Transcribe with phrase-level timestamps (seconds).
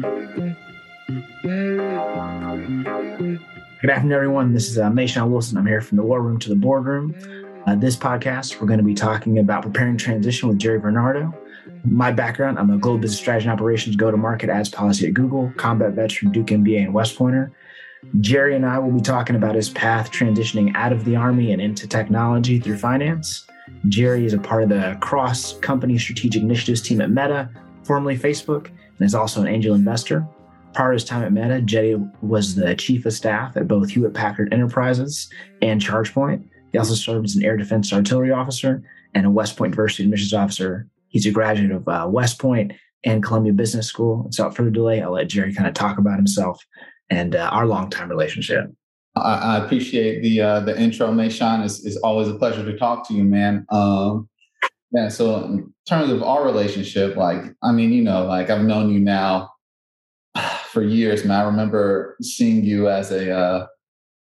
[0.00, 0.08] Good
[3.90, 4.54] afternoon, everyone.
[4.54, 5.58] This is uh, Mayshawn Wilson.
[5.58, 7.14] I'm here from the War Room to the Boardroom.
[7.66, 11.34] Uh, this podcast, we're going to be talking about preparing transition with Jerry Varnado.
[11.84, 15.92] My background, I'm a global business strategy and operations go-to-market ads policy at Google, combat
[15.92, 17.52] veteran, Duke MBA, and West Pointer.
[18.20, 21.60] Jerry and I will be talking about his path transitioning out of the Army and
[21.60, 23.46] into technology through finance.
[23.88, 27.50] Jerry is a part of the cross company strategic initiatives team at Meta,
[27.82, 28.70] formerly Facebook,
[29.00, 30.26] and is also an angel investor.
[30.74, 34.14] Prior to his time at Meta, Jerry was the chief of staff at both Hewlett
[34.14, 35.28] Packard Enterprises
[35.62, 36.44] and ChargePoint.
[36.70, 38.84] He also served as an air defense artillery officer
[39.14, 40.86] and a West Point Diversity admissions officer.
[41.08, 42.72] He's a graduate of uh, West Point
[43.04, 44.24] and Columbia Business School.
[44.24, 46.64] Without further delay, I'll let Jerry kind of talk about himself
[47.08, 48.70] and uh, our longtime relationship.
[49.16, 51.64] I, I appreciate the uh, the intro, Mayshawn.
[51.64, 53.66] It's, it's always a pleasure to talk to you, man.
[53.70, 54.28] Um,
[54.92, 55.08] yeah.
[55.08, 59.00] So in terms of our relationship, like I mean, you know, like I've known you
[59.00, 59.50] now
[60.70, 61.40] for years, man.
[61.40, 63.66] I remember seeing you as a uh,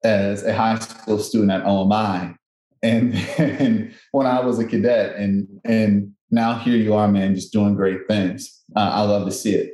[0.03, 2.35] as a high school student at OMI,
[2.83, 3.15] and
[4.11, 8.07] when I was a cadet, and and now here you are, man, just doing great
[8.07, 8.63] things.
[8.75, 9.73] Uh, I love to see it.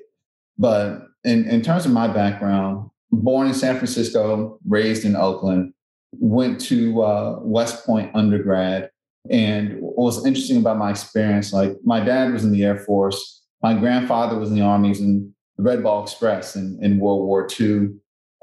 [0.58, 5.74] But in in terms of my background, born in San Francisco, raised in Oakland,
[6.12, 8.91] went to uh, West Point undergrad.
[9.30, 13.44] And what was interesting about my experience, like my dad was in the Air Force,
[13.62, 17.48] my grandfather was in the Army, in the Red Ball Express in, in World War
[17.60, 17.90] II.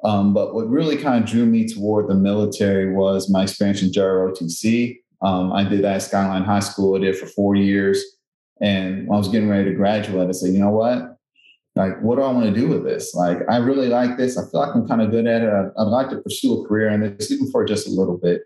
[0.05, 3.91] Um, but what really kind of drew me toward the military was my experience in
[3.91, 4.99] JROTC.
[5.23, 6.95] Um, I did that at Skyline High School.
[6.95, 8.05] I did for four years.
[8.61, 11.19] And when I was getting ready to graduate, I said, you know what?
[11.79, 14.43] like what do i want to do with this like i really like this i
[14.51, 16.89] feel like i'm kind of good at it i'd, I'd like to pursue a career
[16.89, 18.43] in this even for just a little bit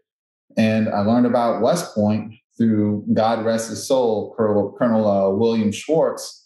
[0.57, 5.73] and i learned about west point through god rest his soul colonel, colonel uh, william
[5.73, 6.41] schwartz.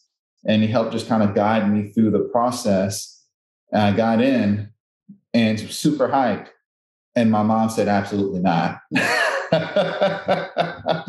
[0.48, 3.24] And he helped just kind of guide me through the process.
[3.72, 4.70] And i got in
[5.34, 6.48] and super hyped
[7.16, 8.80] and my mom said absolutely not.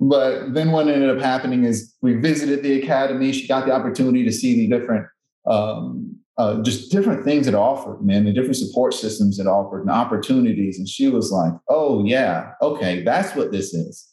[0.00, 3.32] But then what ended up happening is we visited the academy.
[3.32, 5.06] She got the opportunity to see the different,
[5.46, 9.90] um, uh, just different things it offered, man, the different support systems it offered and
[9.90, 10.78] opportunities.
[10.78, 14.08] And she was like, oh, yeah, okay, that's what this is.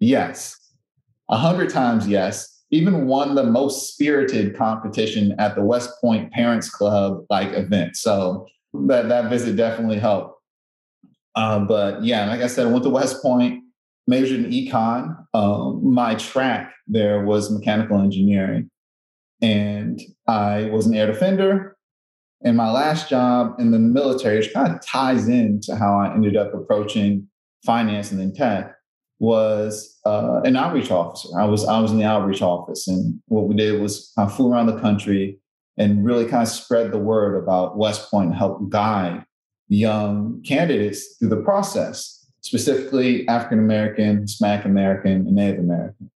[0.00, 0.56] Yes.
[1.30, 2.56] A hundred times yes.
[2.70, 7.96] Even won the most spirited competition at the West Point Parents Club like event.
[7.96, 10.38] So that, that visit definitely helped.
[11.34, 13.62] Uh, but yeah, like I said, I went to West Point
[14.06, 15.16] majored in econ.
[15.32, 18.70] Um, my track there was mechanical engineering.
[19.40, 21.76] And I was an air defender.
[22.42, 26.36] And my last job in the military, which kind of ties into how I ended
[26.36, 27.28] up approaching
[27.64, 28.74] finance and then tech,
[29.20, 31.28] was uh, an outreach officer.
[31.38, 34.52] I was I was in the outreach office, and what we did was I flew
[34.52, 35.40] around the country
[35.76, 39.24] and really kind of spread the word about West Point and help guide
[39.68, 46.10] young candidates through the process specifically African American, Hispanic American, and Native American.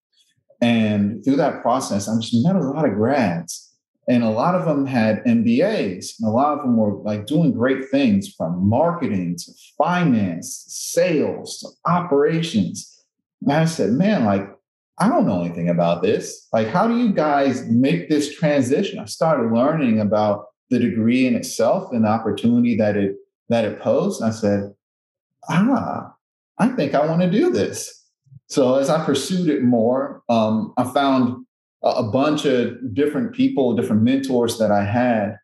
[0.61, 3.69] And through that process, I just met a lot of grads.
[4.07, 7.53] And a lot of them had MBAs, and a lot of them were like doing
[7.53, 13.05] great things from marketing to finance, sales to operations.
[13.41, 14.49] And I said, man, like,
[14.97, 16.47] I don't know anything about this.
[16.51, 18.99] Like, how do you guys make this transition?
[18.99, 23.15] I started learning about the degree in itself and the opportunity that it
[23.49, 24.23] that it posed.
[24.23, 24.73] I said,
[25.49, 26.13] ah,
[26.57, 28.00] I think I want to do this.
[28.51, 31.45] So as I pursued it more, um, I found
[31.83, 35.37] a, bunch of different people, different mentors that I had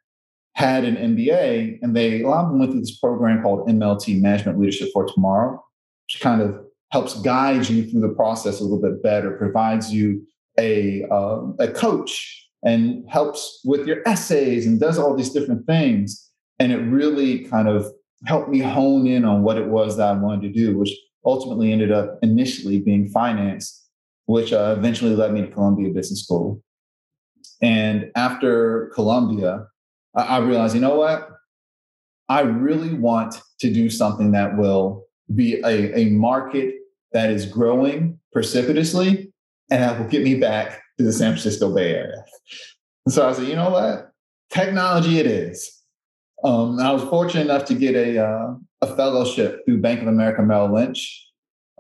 [0.56, 4.22] had an MBA, and they a lot of them went through this program called MLT
[4.22, 5.64] Management Leadership for Tomorrow,
[6.06, 6.60] which kind of
[6.92, 10.28] helps guide you through the process a little bit better, provides you
[10.60, 16.30] a uh, a coach, and helps with your essays and does all these different things.
[16.60, 17.86] And it really kind of
[18.26, 20.92] helped me hone in on what it was that I wanted to do, which
[21.28, 23.86] ultimately ended up initially being finance,
[24.26, 26.64] which uh, eventually led me to Columbia Business School.
[27.62, 29.68] And after Columbia,
[30.16, 31.30] I, I realized, you know what?
[32.30, 36.76] I really want to do something that will be a, a market
[37.12, 39.34] that is growing precipitously
[39.70, 42.24] and that will get me back to the San Francisco Bay Area.
[43.10, 44.12] so I said, you know what?
[44.50, 45.84] Technology it is.
[46.44, 50.42] Um, I was fortunate enough to get a uh, a fellowship through Bank of America
[50.42, 51.26] Merrill Lynch,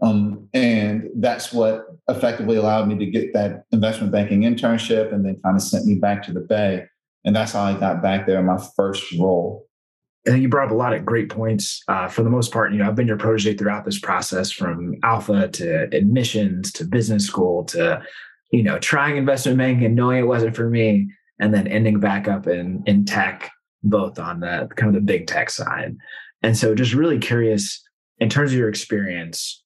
[0.01, 5.39] um, and that's what effectively allowed me to get that investment banking internship, and then
[5.44, 6.85] kind of sent me back to the Bay,
[7.25, 9.67] and that's how I got back there in my first role.
[10.25, 11.81] And you brought up a lot of great points.
[11.88, 14.95] Uh, for the most part, you know, I've been your protege throughout this process, from
[15.03, 18.03] alpha to admissions to business school to,
[18.51, 21.09] you know, trying investment banking and knowing it wasn't for me
[21.39, 23.51] and then ending back up in in tech,
[23.83, 25.95] both on the kind of the big tech side.
[26.44, 27.84] And so just really curious
[28.19, 29.63] in terms of your experience,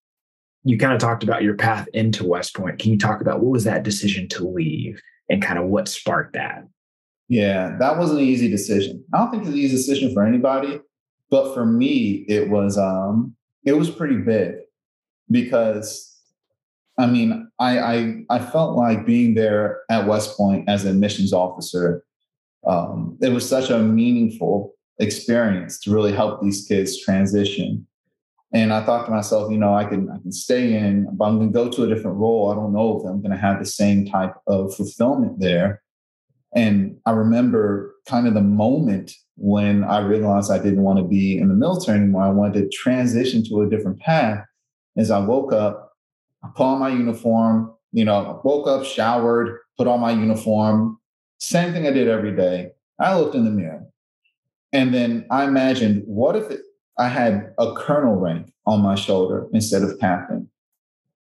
[0.64, 2.80] you kind of talked about your path into West Point.
[2.80, 6.34] Can you talk about what was that decision to leave and kind of what sparked
[6.34, 6.68] that?
[7.28, 9.04] Yeah, that was an easy decision.
[9.14, 10.80] I don't think it's an easy decision for anybody,
[11.30, 13.36] but for me, it was um
[13.66, 14.56] it was pretty big
[15.30, 16.08] because
[17.00, 21.32] I mean, I I, I felt like being there at West Point as an admissions
[21.32, 22.04] officer,
[22.68, 27.86] um, it was such a meaningful experience to really help these kids transition
[28.53, 31.38] and I thought to myself, you know, I can I can stay in, but I'm
[31.38, 32.51] going to go to a different role.
[32.51, 35.81] I don't know if I'm going to have the same type of fulfillment there.
[36.53, 41.38] And I remember kind of the moment when I realized I didn't want to be
[41.38, 42.24] in the military anymore.
[42.24, 44.45] I wanted to transition to a different path.
[44.98, 45.94] As I woke up,
[46.44, 47.74] I put on my uniform.
[47.94, 51.00] You know, I woke up, showered, put on my uniform.
[51.39, 52.71] Same thing I did every day.
[53.00, 53.86] I looked in the mirror,
[54.74, 56.62] and then I imagined, what if it
[56.98, 60.50] I had a colonel rank on my shoulder instead of captain,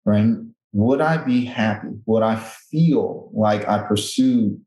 [0.04, 0.34] right?
[0.72, 1.88] Would I be happy?
[2.06, 4.60] Would I feel like I pursued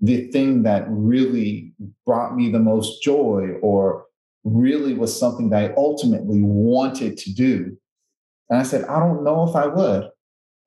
[0.00, 1.72] the thing that really
[2.06, 4.04] brought me the most joy or
[4.44, 7.76] really was something that I ultimately wanted to do?
[8.48, 10.08] And I said, I don't know if I would.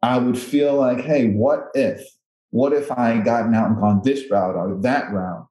[0.01, 2.01] I would feel like, hey, what if?
[2.50, 5.48] What if I had gotten out and gone this route or that route?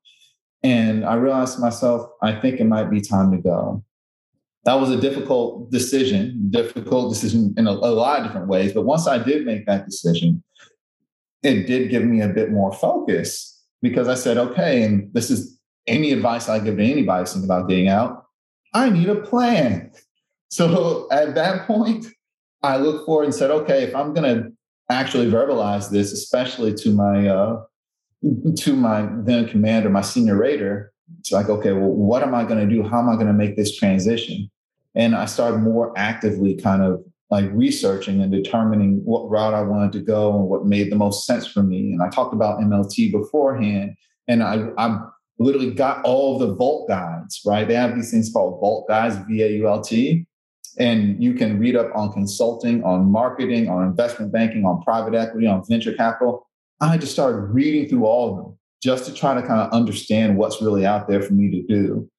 [0.66, 3.84] And I realized to myself, I think it might be time to go
[4.66, 8.72] that was a difficult decision, difficult decision in a, a, lot of different ways.
[8.72, 10.42] But once I did make that decision,
[11.44, 15.60] it did give me a bit more focus because I said, okay, and this is
[15.86, 18.24] any advice I give to anybody thinking about getting out.
[18.74, 19.92] I need a plan.
[20.48, 22.06] So at that point,
[22.62, 24.52] I looked forward and said, okay, if I'm going to
[24.88, 27.64] actually verbalize this, especially to my uh,
[28.22, 32.66] to my then commander, my senior rater, it's like, okay, well, what am I going
[32.66, 32.82] to do?
[32.82, 34.50] How am I going to make this transition?
[34.94, 39.92] And I started more actively kind of like researching and determining what route I wanted
[39.92, 41.92] to go and what made the most sense for me.
[41.92, 43.96] And I talked about MLT beforehand,
[44.28, 45.00] and I, I
[45.38, 47.66] literally got all the Vault guides, right?
[47.66, 50.26] They have these things called Vault guides, V A U L T.
[50.78, 55.46] And you can read up on consulting, on marketing, on investment banking, on private equity,
[55.46, 56.45] on venture capital.
[56.80, 60.36] I just started reading through all of them just to try to kind of understand
[60.36, 62.10] what's really out there for me to do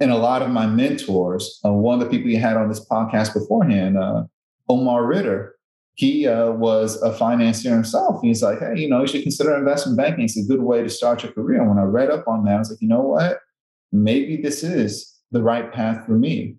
[0.00, 2.84] and a lot of my mentors, uh, one of the people you had on this
[2.84, 4.24] podcast beforehand, uh,
[4.68, 5.56] Omar Ritter,
[5.94, 8.20] he uh, was a financier himself.
[8.20, 10.24] He's like, hey, you know, you should consider investment banking.
[10.24, 11.60] It's a good way to start your career.
[11.60, 13.38] And when I read up on that, I was like, you know what?
[13.92, 16.56] Maybe this is the right path for me.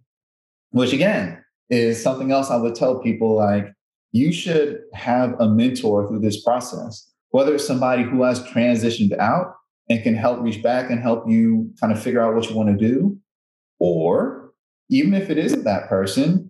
[0.71, 3.73] Which again is something else I would tell people like,
[4.11, 9.55] you should have a mentor through this process, whether it's somebody who has transitioned out
[9.89, 12.69] and can help reach back and help you kind of figure out what you want
[12.69, 13.17] to do,
[13.77, 14.53] or
[14.89, 16.49] even if it isn't that person,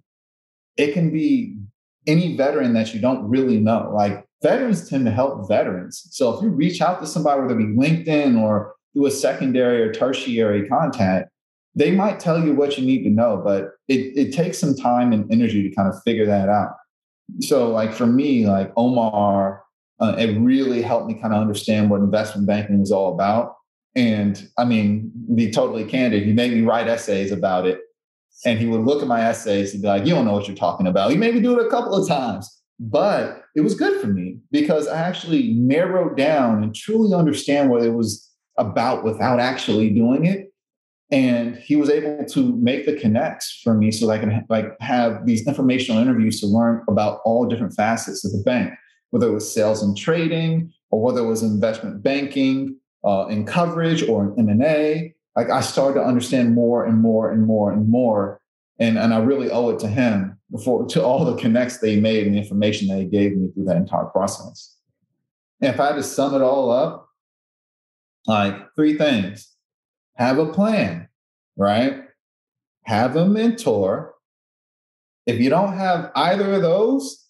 [0.78, 1.58] it can be
[2.06, 3.92] any veteran that you don't really know.
[3.96, 6.06] Like veterans tend to help veterans.
[6.12, 9.82] So if you reach out to somebody, whether it be LinkedIn or through a secondary
[9.82, 11.32] or tertiary contact,
[11.74, 15.14] they might tell you what you need to know, but it, it takes some time
[15.14, 16.74] and energy to kind of figure that out.
[17.40, 19.65] So, like for me, like Omar,
[20.00, 23.56] uh, it really helped me kind of understand what investment banking was all about.
[23.96, 27.80] And I mean, be totally candid, he made me write essays about it.
[28.44, 30.58] And he would look at my essays and be like, You don't know what you're
[30.58, 31.12] talking about.
[31.12, 34.40] He made me do it a couple of times, but it was good for me
[34.52, 40.26] because I actually narrowed down and truly understand what it was about without actually doing
[40.26, 40.52] it.
[41.12, 44.76] And he was able to make the connects for me so that I can like
[44.82, 48.74] have these informational interviews to learn about all different facets of the bank,
[49.12, 54.04] whether it was sales and trading or whether it was investment banking uh, in coverage
[54.04, 55.14] or in M&A.
[55.36, 58.42] Like I started to understand more and more and more and more.
[58.80, 62.26] And, and I really owe it to him before to all the connects they made
[62.26, 64.76] and the information that he gave me through that entire process.
[65.62, 67.10] And if I had to sum it all up,
[68.28, 69.56] like three things
[70.16, 71.08] have a plan,
[71.58, 72.04] right?
[72.84, 74.14] Have a mentor.
[75.26, 77.25] If you don't have either of those,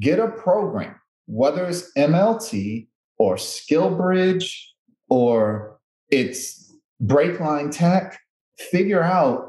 [0.00, 0.94] get a program,
[1.26, 2.88] whether it's MLT
[3.18, 4.52] or SkillBridge
[5.08, 5.78] or
[6.10, 8.18] it's Breakline Tech,
[8.58, 9.46] figure out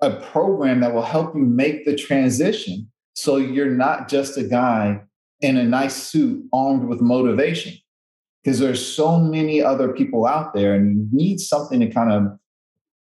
[0.00, 5.00] a program that will help you make the transition so you're not just a guy
[5.40, 7.74] in a nice suit armed with motivation.
[8.42, 12.38] Because there's so many other people out there, and you need something to kind of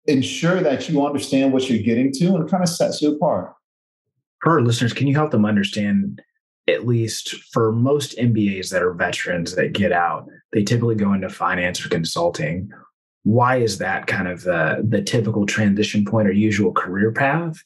[0.06, 3.54] ensure that you understand what you're getting to and kind of sets you apart.
[4.42, 6.22] For our listeners, can you help them understand
[6.68, 11.30] at least for most MBAs that are veterans that get out, they typically go into
[11.30, 12.70] finance or consulting.
[13.24, 17.58] Why is that kind of the, the typical transition point or usual career path?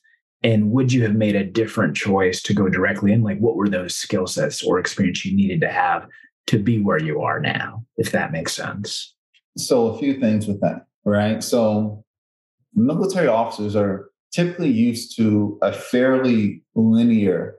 [0.41, 3.23] And would you have made a different choice to go directly in?
[3.23, 6.07] Like, what were those skill sets or experience you needed to have
[6.47, 9.15] to be where you are now, if that makes sense?
[9.57, 11.43] So, a few things with that, right?
[11.43, 12.05] So,
[12.73, 17.58] military officers are typically used to a fairly linear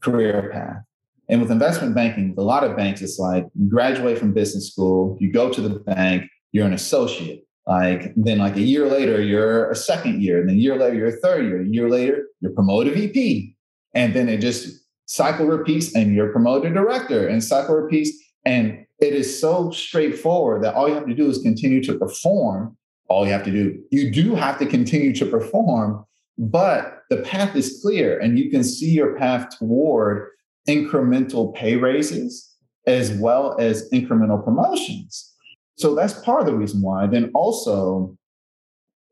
[0.00, 0.82] career path.
[1.28, 4.72] And with investment banking, with a lot of banks, it's like you graduate from business
[4.72, 7.44] school, you go to the bank, you're an associate.
[7.66, 10.96] Like then, like a year later, you're a second year, and then a year later,
[10.96, 11.60] you're a third year.
[11.60, 13.54] A year later, you're promoted VP,
[13.94, 18.10] and then it just cycle repeats, and you're promoted director, and cycle repeats,
[18.46, 22.74] and it is so straightforward that all you have to do is continue to perform.
[23.08, 26.06] All you have to do, you do have to continue to perform,
[26.38, 30.30] but the path is clear, and you can see your path toward
[30.68, 32.54] incremental pay raises
[32.86, 35.34] as well as incremental promotions.
[35.76, 37.06] So that's part of the reason why.
[37.06, 38.16] Then also,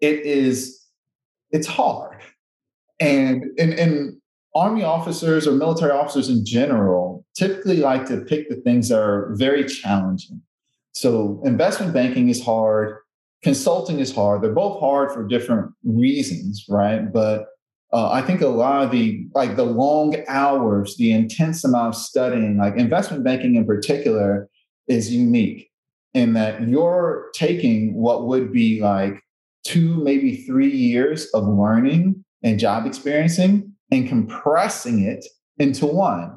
[0.00, 0.84] it is
[1.50, 2.22] it's hard,
[3.00, 4.16] and and and
[4.54, 9.34] army officers or military officers in general typically like to pick the things that are
[9.34, 10.40] very challenging.
[10.92, 12.96] So investment banking is hard,
[13.46, 14.42] consulting is hard.
[14.42, 17.12] They're both hard for different reasons, right?
[17.12, 17.46] But
[17.92, 22.00] uh, I think a lot of the like the long hours, the intense amount of
[22.00, 24.48] studying, like investment banking in particular,
[24.88, 25.70] is unique
[26.12, 29.22] in that you're taking what would be like
[29.64, 35.24] two, maybe three years of learning and job experiencing and compressing it
[35.60, 36.36] into one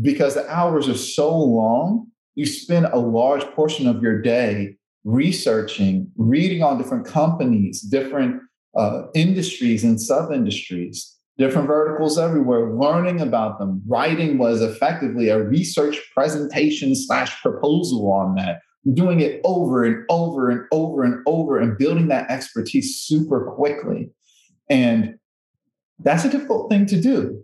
[0.00, 2.06] because the hours are so long.
[2.34, 4.75] You spend a large portion of your day
[5.06, 8.42] researching, reading on different companies, different
[8.76, 13.80] uh, industries and sub industries, different verticals everywhere, learning about them.
[13.86, 18.58] Writing was effectively a research presentation slash proposal on that,
[18.94, 24.10] doing it over and over and over and over and building that expertise super quickly.
[24.68, 25.14] And
[26.00, 27.40] that's a difficult thing to do.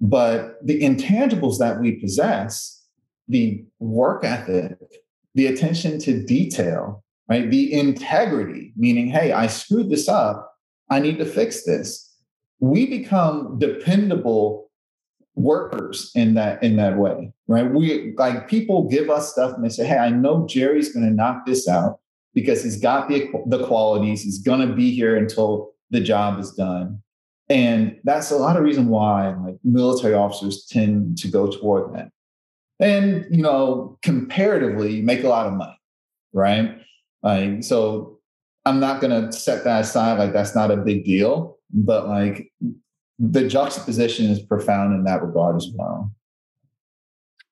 [0.00, 2.84] But the intangibles that we possess,
[3.28, 4.78] the work ethic,
[5.34, 7.50] the attention to detail, right?
[7.50, 10.54] The integrity, meaning, hey, I screwed this up.
[10.90, 12.14] I need to fix this.
[12.60, 14.70] We become dependable
[15.34, 19.68] workers in that in that way right we like people give us stuff and they
[19.70, 22.00] say hey i know jerry's going to knock this out
[22.34, 26.52] because he's got the the qualities he's going to be here until the job is
[26.52, 27.00] done
[27.48, 32.10] and that's a lot of reason why like military officers tend to go toward that
[32.80, 35.78] and you know comparatively make a lot of money
[36.32, 36.78] right
[37.22, 38.18] like so
[38.64, 42.50] i'm not going to set that aside like that's not a big deal but like
[43.18, 46.12] the juxtaposition is profound in that regard as well.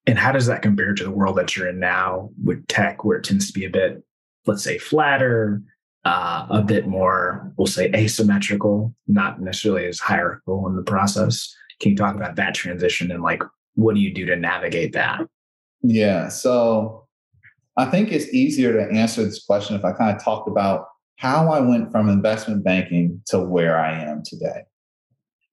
[0.06, 3.18] And how does that compare to the world that you're in now with tech, where
[3.18, 4.02] it tends to be a bit,
[4.46, 5.62] let's say, flatter,
[6.04, 11.54] uh, a bit more, we'll say, asymmetrical, not necessarily as hierarchical in the process?
[11.80, 13.42] Can you talk about that transition and like
[13.74, 15.20] what do you do to navigate that?
[15.82, 16.28] Yeah.
[16.28, 17.06] So
[17.76, 20.86] I think it's easier to answer this question if I kind of talked about
[21.16, 24.62] how I went from investment banking to where I am today.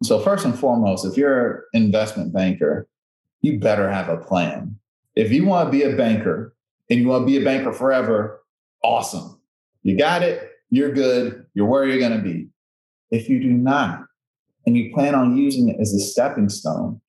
[0.04, 2.88] So, first and foremost, if you're an investment banker,
[3.42, 4.78] you better have a plan.
[5.16, 6.54] If you want to be a banker
[6.90, 8.44] and you want to be a banker forever,
[8.84, 9.42] awesome.
[9.84, 12.50] You got it, you're good, you're where you're going to be.
[13.10, 14.04] If you do not,
[14.66, 17.02] and you plan on using it as a stepping stone,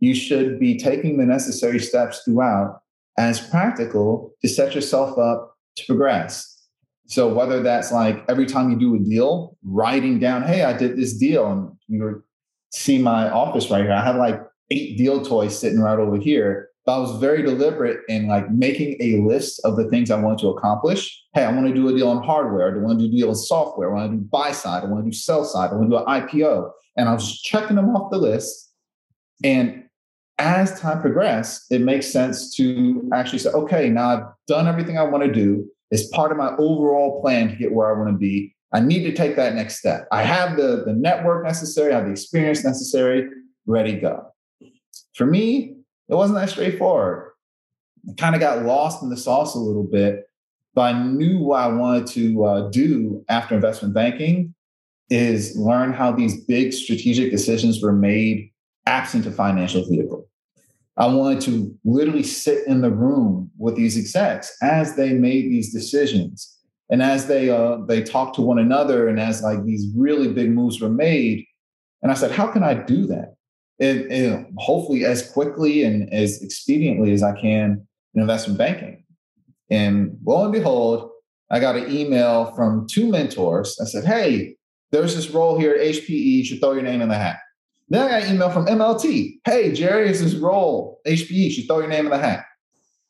[0.00, 2.80] you should be taking the necessary steps throughout
[3.16, 6.54] as practical to set yourself up to progress.
[7.06, 10.96] So whether that's like every time you do a deal, writing down, hey, I did
[10.96, 12.22] this deal, and you're
[12.70, 13.92] see my office right here.
[13.92, 14.40] I have like
[14.70, 16.68] eight deal toys sitting right over here.
[16.84, 20.38] But I was very deliberate in like making a list of the things I wanted
[20.40, 21.22] to accomplish.
[21.34, 22.74] Hey, I want to do a deal on hardware.
[22.74, 23.90] I want to do a deal on software.
[23.90, 24.84] I want to do buy side.
[24.84, 25.70] I want to do sell side.
[25.70, 26.70] I want to do an IPO.
[26.96, 28.72] And I was checking them off the list.
[29.44, 29.84] And
[30.38, 35.02] as time progressed, it makes sense to actually say, okay, now I've done everything I
[35.02, 35.68] want to do.
[35.90, 38.54] It's part of my overall plan to get where I want to be.
[38.72, 40.06] I need to take that next step.
[40.12, 43.28] I have the, the network necessary, I have the experience necessary,
[43.66, 44.26] ready, go.
[45.14, 45.76] For me,
[46.08, 47.32] it wasn't that straightforward.
[48.08, 50.24] I kind of got lost in the sauce a little bit,
[50.74, 54.54] but I knew what I wanted to uh, do after investment banking
[55.10, 58.52] is learn how these big strategic decisions were made
[58.88, 60.28] absent a financial vehicle.
[60.96, 65.72] I wanted to literally sit in the room with these execs as they made these
[65.72, 66.56] decisions
[66.90, 70.50] and as they uh, they talked to one another, and as like these really big
[70.50, 71.44] moves were made,
[72.02, 73.34] and I said, how can I do that?
[73.80, 79.04] and, it, hopefully as quickly and as expediently as I can in investment banking.
[79.70, 81.10] And lo and behold,
[81.50, 83.78] I got an email from two mentors.
[83.80, 84.56] I said, Hey,
[84.90, 86.08] there's this role here at HPE.
[86.08, 87.38] You should throw your name in the hat.
[87.90, 89.40] Then I got an email from MLT.
[89.44, 91.50] Hey, Jerry, is this role HPE.
[91.50, 92.44] Should throw your name in the hat.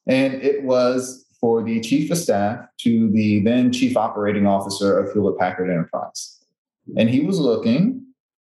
[0.07, 5.13] And it was for the chief of staff to the then chief operating officer of
[5.13, 6.39] Hewlett Packard Enterprise.
[6.97, 8.07] And he was looking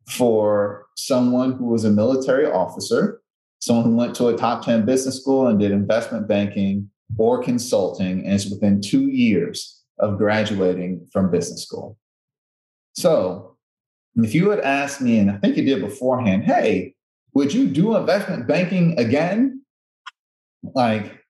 [0.08, 3.20] for someone who was a military officer,
[3.60, 8.24] someone who went to a top 10 business school and did investment banking or consulting,
[8.24, 11.96] and is within two years of graduating from business school.
[12.94, 13.55] So,
[14.16, 16.94] if you had asked me, and I think you did beforehand, hey,
[17.34, 19.62] would you do investment banking again?
[20.74, 21.22] Like,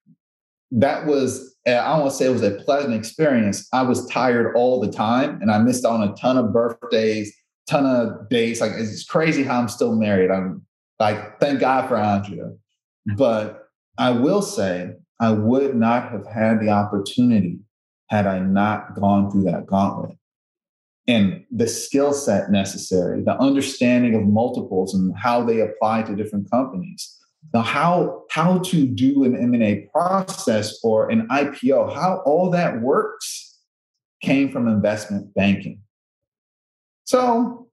[0.70, 3.68] that was, eh, I don't want to say it was a pleasant experience.
[3.72, 7.34] I was tired all the time and I missed on a ton of birthdays,
[7.68, 8.60] ton of dates.
[8.60, 10.30] Like, it's crazy how I'm still married.
[10.30, 10.64] I'm
[11.00, 12.52] like, thank God for Andrea.
[13.16, 17.58] But I will say, I would not have had the opportunity
[18.08, 20.16] had I not gone through that gauntlet.
[21.08, 26.50] And the skill set necessary, the understanding of multiples and how they apply to different
[26.50, 27.16] companies.
[27.54, 33.60] Now, how, how to do an M&A process or an IPO, how all that works
[34.20, 35.80] came from investment banking.
[37.04, 37.68] So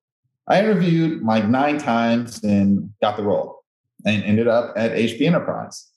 [0.47, 3.63] I interviewed like nine times and got the role
[4.05, 5.89] and ended up at HP Enterprise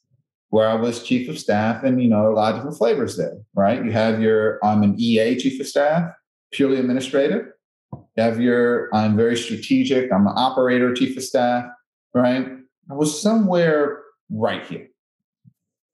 [0.50, 3.36] where I was chief of staff and, you know, a lot of different flavors there,
[3.54, 3.84] right?
[3.84, 6.12] You have your, I'm an EA chief of staff,
[6.52, 7.46] purely administrative.
[7.92, 11.66] You have your, I'm very strategic, I'm an operator chief of staff,
[12.14, 12.48] right?
[12.90, 14.88] I was somewhere right here.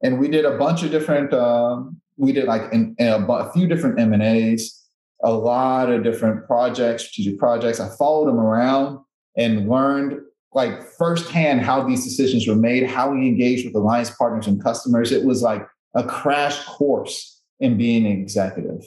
[0.02, 3.99] And we did a bunch of different, um, we did like a, a few different
[4.00, 4.82] M&As,
[5.23, 7.80] a lot of different projects, strategic projects.
[7.80, 8.99] I followed them around
[9.37, 10.21] and learned
[10.54, 15.12] like firsthand how these decisions were made, how we engaged with alliance partners and customers.
[15.12, 18.85] It was like a crash course in being an executive.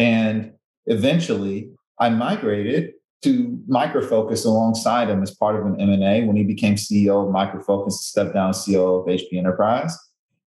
[0.00, 0.52] And
[0.86, 2.92] eventually I migrated
[3.22, 7.30] to Micro Focus alongside him as part of an M&A when he became CEO of
[7.30, 9.94] Micro Focus, stepped down CEO of HP Enterprise.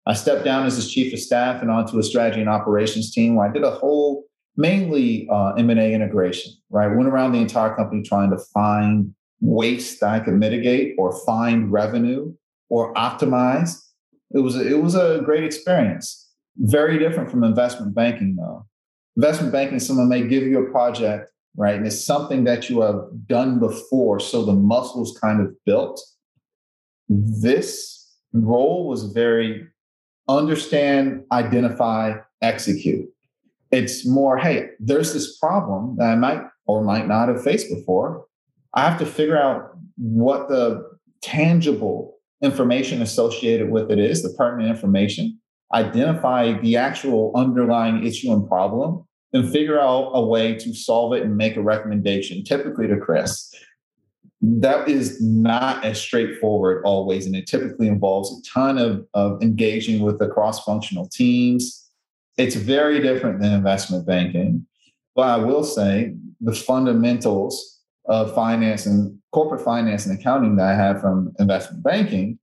[0.05, 3.35] I stepped down as his chief of staff and onto a strategy and operations team
[3.35, 4.23] where I did a whole
[4.55, 6.87] mainly uh, M&A integration, right?
[6.87, 11.69] Went around the entire company trying to find waste that I could mitigate or find
[11.73, 12.33] revenue
[12.69, 13.77] or optimize.
[14.33, 16.29] It was a, it was a great experience.
[16.55, 18.65] Very different from investment banking though.
[19.17, 21.75] Investment banking, someone may give you a project, right?
[21.75, 24.19] And it's something that you have done before.
[24.19, 26.01] So the muscles kind of built.
[27.09, 29.67] This role was very
[30.29, 33.09] understand, identify, execute.
[33.71, 38.25] It's more, hey, there's this problem that I might or might not have faced before.
[38.73, 40.89] I have to figure out what the
[41.21, 45.39] tangible information associated with it is, the pertinent information,
[45.73, 51.23] identify the actual underlying issue and problem, and figure out a way to solve it
[51.23, 53.53] and make a recommendation, typically to Chris.
[54.41, 60.01] That is not as straightforward always, and it typically involves a ton of, of engaging
[60.01, 61.89] with the cross functional teams.
[62.37, 64.65] It's very different than investment banking.
[65.15, 70.75] But I will say the fundamentals of finance and corporate finance and accounting that I
[70.75, 72.39] had from investment banking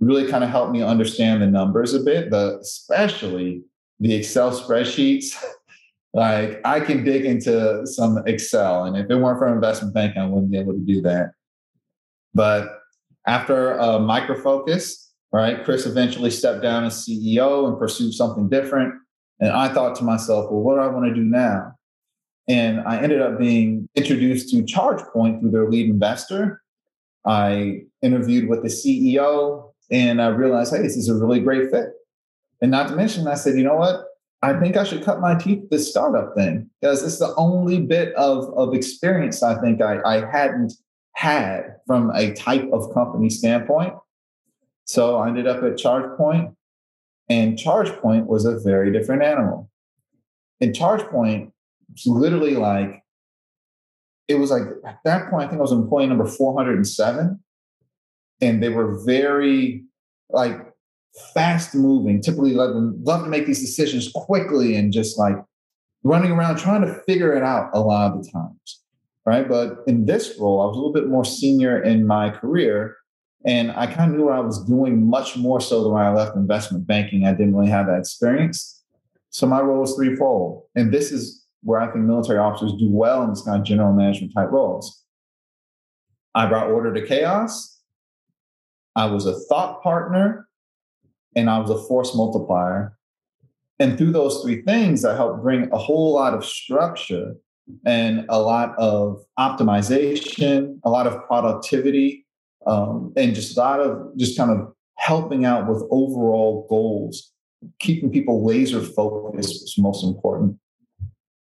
[0.00, 3.62] really kind of helped me understand the numbers a bit, the especially
[4.00, 5.36] the Excel spreadsheets.
[6.14, 10.26] like I can dig into some Excel, and if it weren't for investment banking, I
[10.26, 11.32] wouldn't be able to do that.
[12.34, 12.78] But
[13.26, 18.94] after a Micro Focus, right, Chris eventually stepped down as CEO and pursued something different.
[19.40, 21.74] And I thought to myself, well, what do I want to do now?
[22.48, 26.62] And I ended up being introduced to ChargePoint through their lead investor.
[27.26, 31.90] I interviewed with the CEO and I realized, hey, this is a really great fit.
[32.60, 34.04] And not to mention, I said, you know what?
[34.42, 38.14] I think I should cut my teeth this startup thing because it's the only bit
[38.14, 40.72] of, of experience I think I, I hadn't
[41.14, 43.94] had from a type of company standpoint.
[44.84, 46.54] So I ended up at ChargePoint,
[47.28, 49.68] and ChargePoint was a very different animal.
[50.60, 51.50] In ChargePoint,
[51.92, 53.02] it's literally like,
[54.28, 57.42] it was like at that point, I think I was employee number 407.
[58.40, 59.84] And they were very
[60.30, 60.56] like
[61.34, 65.36] fast moving, typically love, love to make these decisions quickly and just like
[66.04, 68.82] running around trying to figure it out a lot of the times.
[69.26, 69.46] Right.
[69.46, 72.96] But in this role, I was a little bit more senior in my career.
[73.44, 76.12] And I kind of knew what I was doing much more so than when I
[76.12, 77.26] left investment banking.
[77.26, 78.82] I didn't really have that experience.
[79.30, 80.64] So my role was threefold.
[80.74, 83.92] And this is where I think military officers do well in this kind of general
[83.92, 85.04] management type roles.
[86.34, 87.77] I brought order to chaos.
[88.98, 90.48] I was a thought partner
[91.36, 92.98] and I was a force multiplier.
[93.78, 97.36] And through those three things, I helped bring a whole lot of structure
[97.86, 102.26] and a lot of optimization, a lot of productivity,
[102.66, 107.32] um, and just a lot of just kind of helping out with overall goals,
[107.78, 110.56] keeping people laser focused is most important.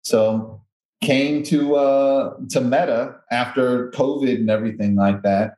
[0.03, 0.61] So
[1.01, 5.53] came to uh, to Meta after COVID and everything like that.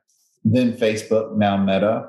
[0.52, 2.08] Then Facebook, now Meta.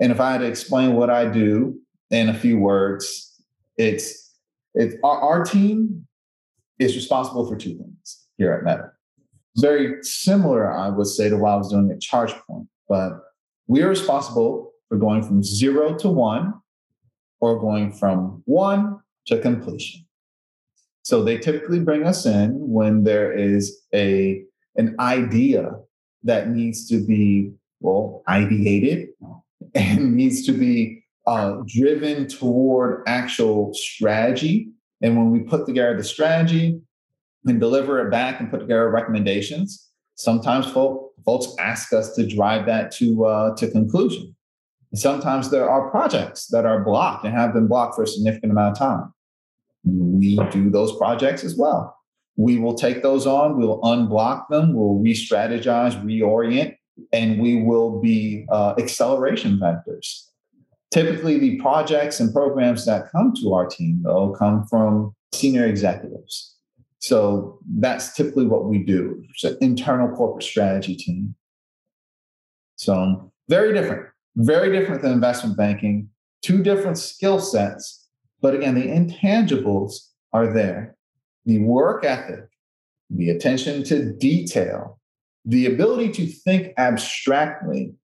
[0.00, 1.78] And if I had to explain what I do
[2.10, 3.42] in a few words,
[3.76, 4.36] it's
[4.74, 6.06] it's our, our team
[6.78, 8.90] is responsible for two things here at Meta.
[9.58, 13.12] Very similar, I would say, to what I was doing at ChargePoint, but
[13.66, 16.54] we are responsible for going from zero to one
[17.40, 20.04] or going from one to completion.
[21.02, 24.42] So they typically bring us in when there is a
[24.76, 25.72] an idea
[26.22, 29.08] that needs to be well ideated
[29.74, 34.68] and needs to be uh, driven toward actual strategy.
[35.00, 36.80] And when we put together the strategy
[37.44, 42.66] and deliver it back and put together recommendations, sometimes folk, folks ask us to drive
[42.66, 44.34] that to uh, to conclusion.
[44.94, 48.72] Sometimes there are projects that are blocked and have been blocked for a significant amount
[48.72, 49.12] of time
[49.84, 51.96] we do those projects as well.
[52.36, 56.76] We will take those on, we'll unblock them, we'll re strategize, reorient,
[57.12, 60.26] and we will be uh, acceleration vectors.
[60.90, 66.54] Typically, the projects and programs that come to our team, though, come from senior executives.
[66.98, 69.24] So that's typically what we do.
[69.30, 71.34] It's an internal corporate strategy team.
[72.76, 76.08] So very different, very different than investment banking,
[76.42, 78.02] two different skill sets
[78.42, 80.96] but again, the intangibles are there
[81.44, 82.44] the work ethic,
[83.10, 85.00] the attention to detail,
[85.44, 87.94] the ability to think abstractly,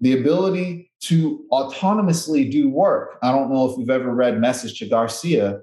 [0.00, 3.18] the ability to autonomously do work.
[3.22, 5.60] I don't know if you've ever read Message to Garcia,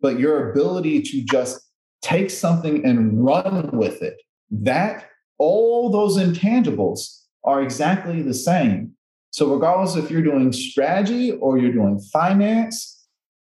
[0.00, 1.60] but your ability to just
[2.02, 8.92] take something and run with it, that all those intangibles are exactly the same.
[9.30, 12.98] So, regardless if you're doing strategy or you're doing finance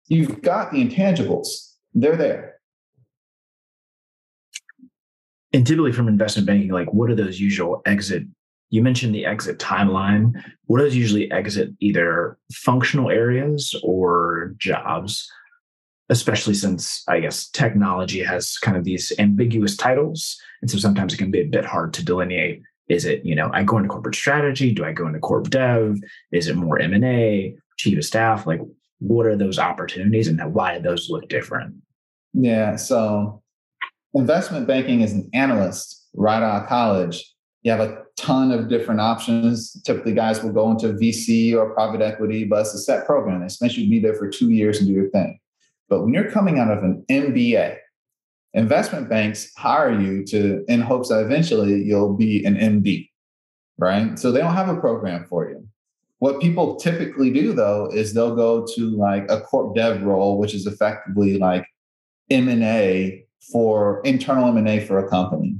[0.07, 2.56] You've got the intangibles, they're there.
[5.57, 8.23] And typically from investment banking, like what are those usual exit?
[8.69, 10.33] You mentioned the exit timeline.
[10.65, 15.27] What does usually exit either functional areas or jobs?
[16.09, 20.37] Especially since I guess technology has kind of these ambiguous titles.
[20.61, 23.49] And so sometimes it can be a bit hard to delineate is it you know
[23.51, 25.97] i go into corporate strategy do i go into corp dev
[26.31, 28.61] is it more m&a chief of staff like
[28.99, 31.75] what are those opportunities and why do those look different?
[32.33, 32.75] Yeah.
[32.75, 33.41] So
[34.19, 39.01] investment banking as an analyst right out of college, you have a ton of different
[39.01, 39.81] options.
[39.83, 43.39] Typically, guys will go into VC or private equity, but it's a set program.
[43.39, 45.39] They expect you to be there for two years and do your thing.
[45.89, 47.77] But when you're coming out of an MBA,
[48.53, 53.09] investment banks hire you to in hopes that eventually you'll be an MD,
[53.77, 54.17] right?
[54.17, 55.67] So they don't have a program for you.
[56.19, 60.55] What people typically do though is they'll go to like a corp dev role, which
[60.55, 61.67] is effectively like
[62.31, 65.57] M&A for internal M&A for a company.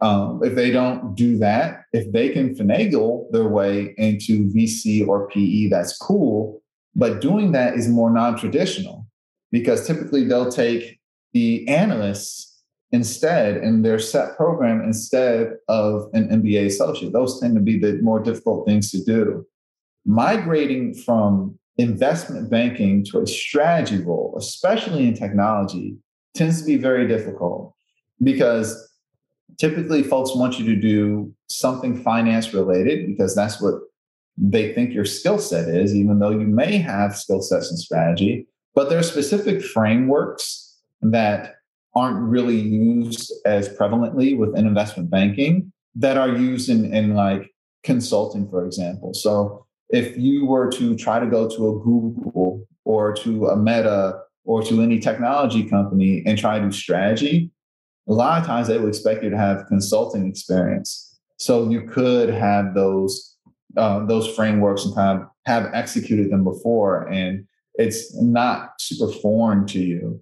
[0.00, 5.28] Um, if they don't do that, if they can finagle their way into VC or
[5.28, 6.62] PE, that's cool.
[6.94, 9.06] But doing that is more non-traditional
[9.52, 10.98] because typically they'll take
[11.32, 17.12] the analysts instead in their set program instead of an MBA associate.
[17.12, 19.46] Those tend to be the more difficult things to do
[20.06, 25.96] migrating from investment banking to a strategy role, especially in technology,
[26.34, 27.74] tends to be very difficult
[28.22, 28.88] because
[29.58, 33.74] typically folks want you to do something finance related because that's what
[34.36, 38.46] they think your skill set is, even though you may have skill sets in strategy.
[38.74, 41.56] But there are specific frameworks that
[41.94, 47.50] aren't really used as prevalently within investment banking that are used in, in like
[47.82, 49.12] consulting, for example.
[49.12, 54.20] So if you were to try to go to a Google or to a Meta
[54.50, 57.48] or to any technology company and try to do strategy,
[58.08, 61.20] a lot of times they would expect you to have consulting experience.
[61.38, 63.36] So you could have those
[63.76, 69.68] uh, those frameworks and kind of have executed them before, and it's not super foreign
[69.68, 70.20] to you.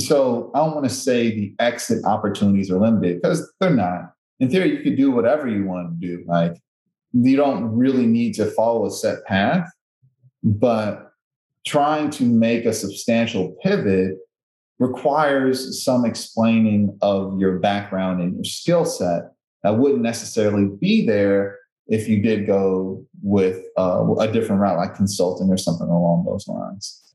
[0.00, 4.12] So I don't want to say the exit opportunities are limited because they're not.
[4.38, 6.24] In theory, you could do whatever you want to do.
[6.28, 6.60] Like
[7.14, 9.66] you don't really need to follow a set path,
[10.42, 11.05] but
[11.66, 14.16] trying to make a substantial pivot
[14.78, 21.58] requires some explaining of your background and your skill set that wouldn't necessarily be there
[21.88, 26.46] if you did go with uh, a different route, like consulting or something along those
[26.46, 27.14] lines.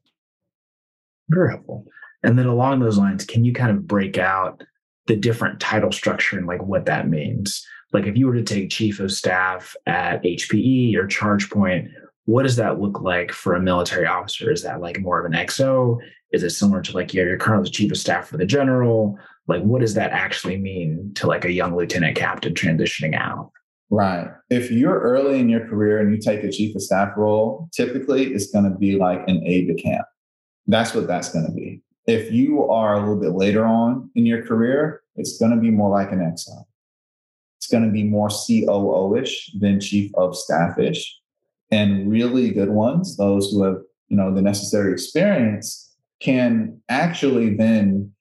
[1.29, 1.85] Very helpful.
[2.23, 4.63] And then along those lines, can you kind of break out
[5.07, 7.65] the different title structure and like what that means?
[7.93, 11.89] Like if you were to take chief of staff at HPE or ChargePoint,
[12.31, 14.49] what does that look like for a military officer?
[14.49, 15.99] Is that like more of an XO?
[16.31, 19.19] Is it similar to like you're currently the chief of staff for the general?
[19.47, 23.51] Like what does that actually mean to like a young lieutenant captain transitioning out?
[23.89, 24.29] Right.
[24.49, 28.33] If you're early in your career and you take a chief of staff role, typically
[28.33, 30.05] it's going to be like an aide de camp.
[30.67, 31.81] That's what that's going to be.
[32.07, 35.69] If you are a little bit later on in your career, it's going to be
[35.69, 36.63] more like an XO.
[37.57, 41.20] It's going to be more COO ish than chief of staff ish.
[41.71, 43.77] And really good ones, those who have
[44.09, 48.11] you know the necessary experience, can actually then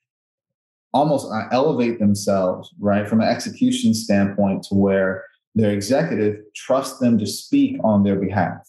[0.93, 7.19] almost uh, elevate themselves right from an execution standpoint to where their executive trust them
[7.19, 8.69] to speak on their behalf,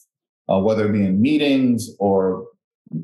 [0.50, 2.48] uh, whether it be in meetings or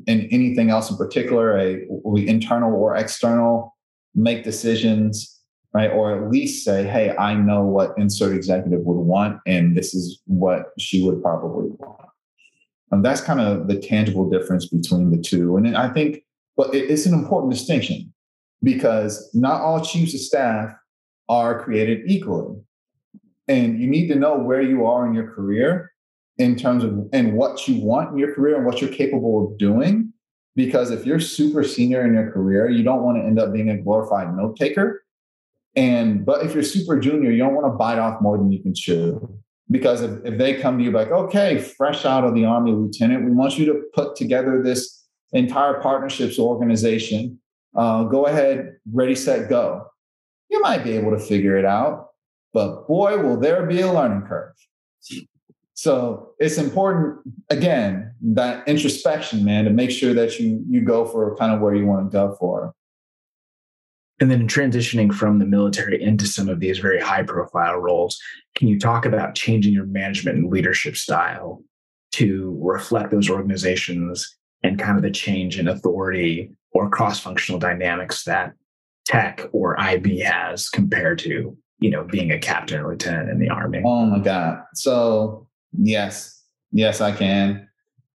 [0.06, 1.86] in anything else in particular, a
[2.16, 3.76] internal or external,
[4.14, 5.37] make decisions,
[5.72, 5.90] right?
[5.90, 10.20] Or at least say, hey, I know what insert executive would want, and this is
[10.26, 12.08] what she would probably want.
[12.90, 15.56] And that's kind of the tangible difference between the two.
[15.56, 16.24] And I think,
[16.56, 18.12] but it's an important distinction
[18.62, 20.74] because not all chiefs of staff
[21.28, 22.56] are created equally.
[23.46, 25.92] And you need to know where you are in your career
[26.38, 29.58] in terms of and what you want in your career and what you're capable of
[29.58, 30.12] doing.
[30.56, 33.70] Because if you're super senior in your career, you don't want to end up being
[33.70, 35.04] a glorified note taker.
[35.78, 38.62] And but if you're super junior, you don't want to bite off more than you
[38.62, 39.38] can chew.
[39.70, 43.24] Because if, if they come to you like, okay, fresh out of the army lieutenant,
[43.24, 47.38] we want you to put together this entire partnerships organization.
[47.76, 49.86] Uh, go ahead, ready, set, go.
[50.48, 52.08] You might be able to figure it out
[52.52, 54.54] but boy, will there be a learning curve.
[55.74, 57.18] So it's important,
[57.50, 61.74] again, that introspection, man, to make sure that you you go for kind of where
[61.74, 62.74] you want to go for.
[64.20, 68.18] And then transitioning from the military into some of these very high profile roles,
[68.56, 71.62] can you talk about changing your management and leadership style
[72.12, 78.24] to reflect those organizations and kind of the change in authority or cross functional dynamics
[78.24, 78.54] that
[79.06, 83.48] tech or IB has compared to you know, being a captain or lieutenant in the
[83.48, 83.82] army?
[83.84, 84.62] Oh my God.
[84.74, 87.68] So yes, yes, I can.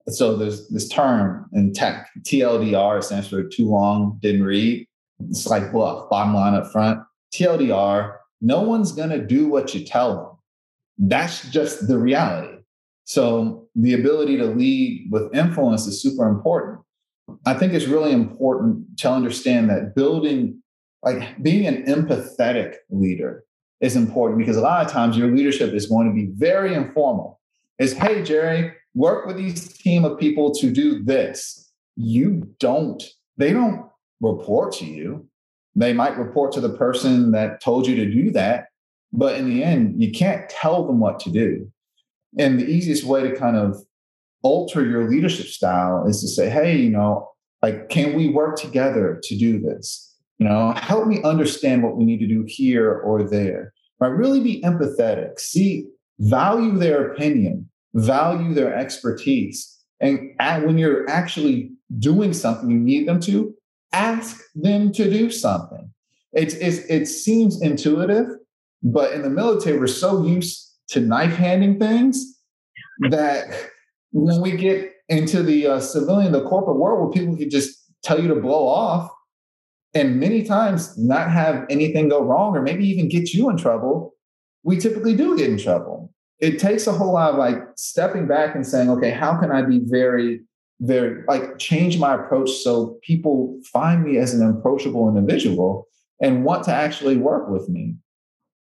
[0.08, 4.86] So there's this term in tech, TLDR stands for too long, didn't read.
[5.28, 7.00] It's like BLUF, bottom line up front.
[7.34, 11.08] TLDR, no one's gonna do what you tell them.
[11.08, 12.58] That's just the reality.
[13.04, 16.80] So the ability to lead with influence is super important.
[17.46, 20.62] I think it's really important to understand that building,
[21.02, 23.44] like being an empathetic leader,
[23.80, 27.40] is important because a lot of times your leadership is going to be very informal.
[27.78, 31.72] Is hey Jerry, work with these team of people to do this.
[31.96, 33.02] You don't.
[33.38, 33.89] They don't
[34.20, 35.26] report to you.
[35.76, 38.66] They might report to the person that told you to do that,
[39.12, 41.70] but in the end, you can't tell them what to do.
[42.38, 43.76] And the easiest way to kind of
[44.42, 47.28] alter your leadership style is to say, hey, you know,
[47.62, 50.14] like, can we work together to do this?
[50.38, 53.72] You know, help me understand what we need to do here or there.
[54.00, 54.08] Right?
[54.08, 55.38] Really be empathetic.
[55.38, 55.86] See,
[56.18, 59.78] value their opinion, value their expertise.
[60.00, 63.54] And when you're actually doing something you need them to,
[63.92, 65.92] ask them to do something.
[66.32, 68.26] It's, it's, it seems intuitive,
[68.82, 72.38] but in the military, we're so used to knife handing things
[73.10, 73.70] that
[74.12, 78.20] when we get into the uh, civilian, the corporate world, where people can just tell
[78.20, 79.10] you to blow off,
[79.94, 84.14] and many times not have anything go wrong or maybe even get you in trouble,
[84.62, 86.12] we typically do get in trouble.
[86.38, 89.62] It takes a whole lot of like stepping back and saying, okay, how can I
[89.62, 90.42] be very,
[90.80, 95.86] very like change my approach so people find me as an approachable individual
[96.20, 97.96] and want to actually work with me?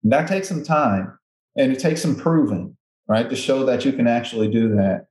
[0.04, 1.18] That takes some time
[1.56, 2.76] and it takes some proving,
[3.08, 3.30] right?
[3.30, 5.08] To show that you can actually do that.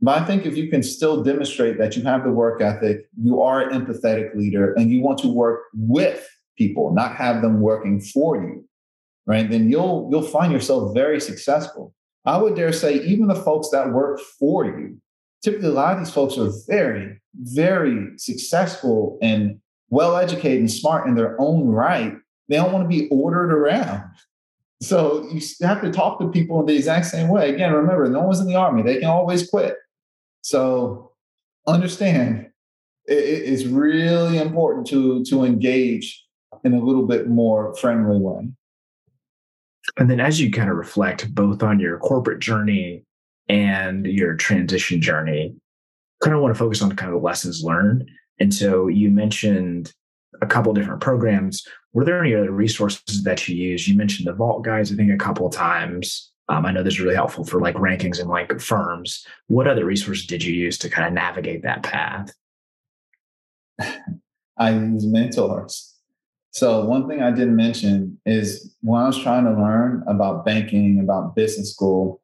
[0.00, 3.42] But I think if you can still demonstrate that you have the work ethic, you
[3.42, 8.00] are an empathetic leader, and you want to work with people, not have them working
[8.00, 8.64] for you,
[9.26, 9.50] right?
[9.50, 11.94] Then you'll you'll find yourself very successful.
[12.24, 15.00] I would dare say, even the folks that work for you,
[15.42, 21.06] typically a lot of these folks are very, very successful and well educated and smart
[21.06, 22.14] in their own right.
[22.48, 24.04] They don't want to be ordered around.
[24.80, 27.52] So you have to talk to people in the exact same way.
[27.52, 28.82] Again, remember, no one's in the army.
[28.82, 29.76] They can always quit.
[30.42, 31.12] So
[31.66, 32.50] understand
[33.10, 36.24] it's really important to to engage
[36.64, 38.48] in a little bit more friendly way.
[39.96, 43.04] And then as you kind of reflect both on your corporate journey
[43.48, 45.54] and your transition journey,
[46.22, 48.08] kind of want to focus on kind of the lessons learned.
[48.40, 49.92] And so you mentioned
[50.40, 51.66] a couple different programs.
[51.92, 53.88] Were there any other resources that you use?
[53.88, 56.32] You mentioned the Vault Guides, I think, a couple times.
[56.48, 59.26] Um, I know this is really helpful for like rankings and like firms.
[59.48, 62.32] What other resources did you use to kind of navigate that path?
[64.58, 65.94] I use mentors.
[66.50, 71.00] So one thing I didn't mention is when I was trying to learn about banking,
[71.00, 72.20] about business school,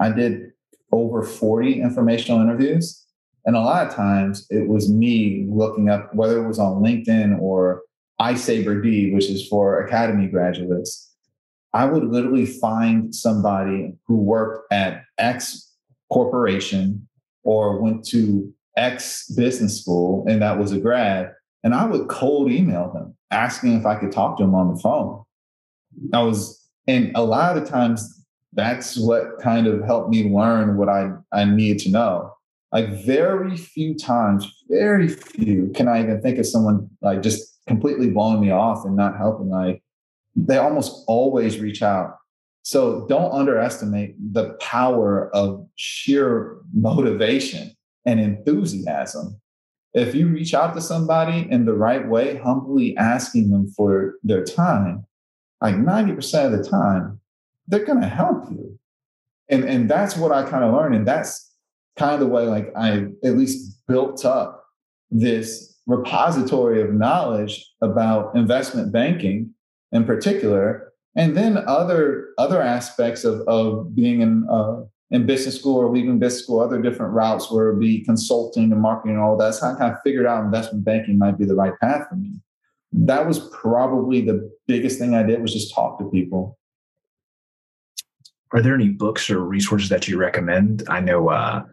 [0.00, 0.52] I did
[0.92, 3.04] over 40 informational interviews.
[3.44, 7.40] And a lot of times it was me looking up whether it was on LinkedIn
[7.40, 7.82] or
[8.20, 11.14] iSaberD, which is for academy graduates.
[11.72, 15.72] I would literally find somebody who worked at X
[16.10, 17.06] corporation
[17.44, 21.32] or went to X business school and that was a grad.
[21.62, 24.80] And I would cold email them asking if I could talk to them on the
[24.80, 25.24] phone.
[26.12, 28.15] I was, and a lot of times
[28.56, 32.32] that's what kind of helped me learn what I, I needed to know.
[32.72, 38.10] Like very few times, very few can I even think of someone like just completely
[38.10, 39.50] blowing me off and not helping.
[39.50, 39.82] Like
[40.34, 42.16] they almost always reach out.
[42.62, 49.40] So don't underestimate the power of sheer motivation and enthusiasm.
[49.94, 54.44] If you reach out to somebody in the right way, humbly asking them for their
[54.44, 55.06] time,
[55.62, 57.20] like 90% of the time,
[57.68, 58.78] they're going to help you.
[59.48, 60.94] And, and that's what I kind of learned.
[60.94, 61.52] And that's
[61.96, 64.64] kind of the way, like, I at least built up
[65.10, 69.54] this repository of knowledge about investment banking
[69.92, 75.76] in particular and then other other aspects of, of being in uh, in business school
[75.76, 79.36] or leaving business school, other different routes where it'd be consulting and marketing and all
[79.36, 79.54] that.
[79.54, 82.40] So I kind of figured out investment banking might be the right path for me.
[82.92, 86.58] That was probably the biggest thing I did was just talk to people.
[88.52, 90.84] Are there any books or resources that you recommend?
[90.88, 91.64] I know uh,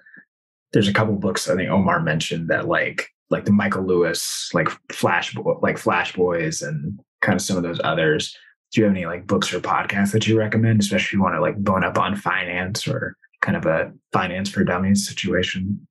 [0.73, 4.69] there's a couple books I think Omar mentioned that like like the Michael Lewis, like
[4.91, 8.35] Flash, like Flash Boys, and kind of some of those others.
[8.71, 11.35] Do you have any like books or podcasts that you recommend, especially if you want
[11.35, 15.87] to like bone up on finance or kind of a finance for dummies situation?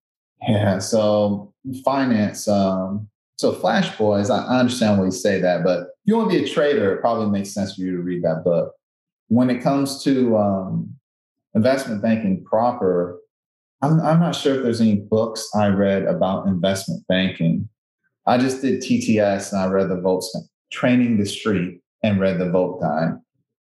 [0.48, 1.52] Yeah, so
[1.84, 2.48] finance.
[2.48, 6.38] Um, so Flash Boys, I understand why you say that, but if you want to
[6.38, 8.72] be a trader, it probably makes sense for you to read that book.
[9.28, 10.94] When it comes to um,
[11.54, 13.18] investment banking proper,
[13.80, 17.68] I'm, I'm not sure if there's any books I read about investment banking.
[18.26, 20.36] I just did TTS and I read the Volts
[20.70, 23.14] Training the Street and read the Vault Guide.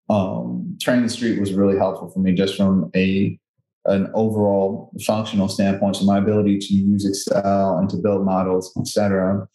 [0.09, 3.39] Um, Training the Street was really helpful for me just from a
[3.85, 9.47] an overall functional standpoint, so my ability to use Excel and to build models, etc.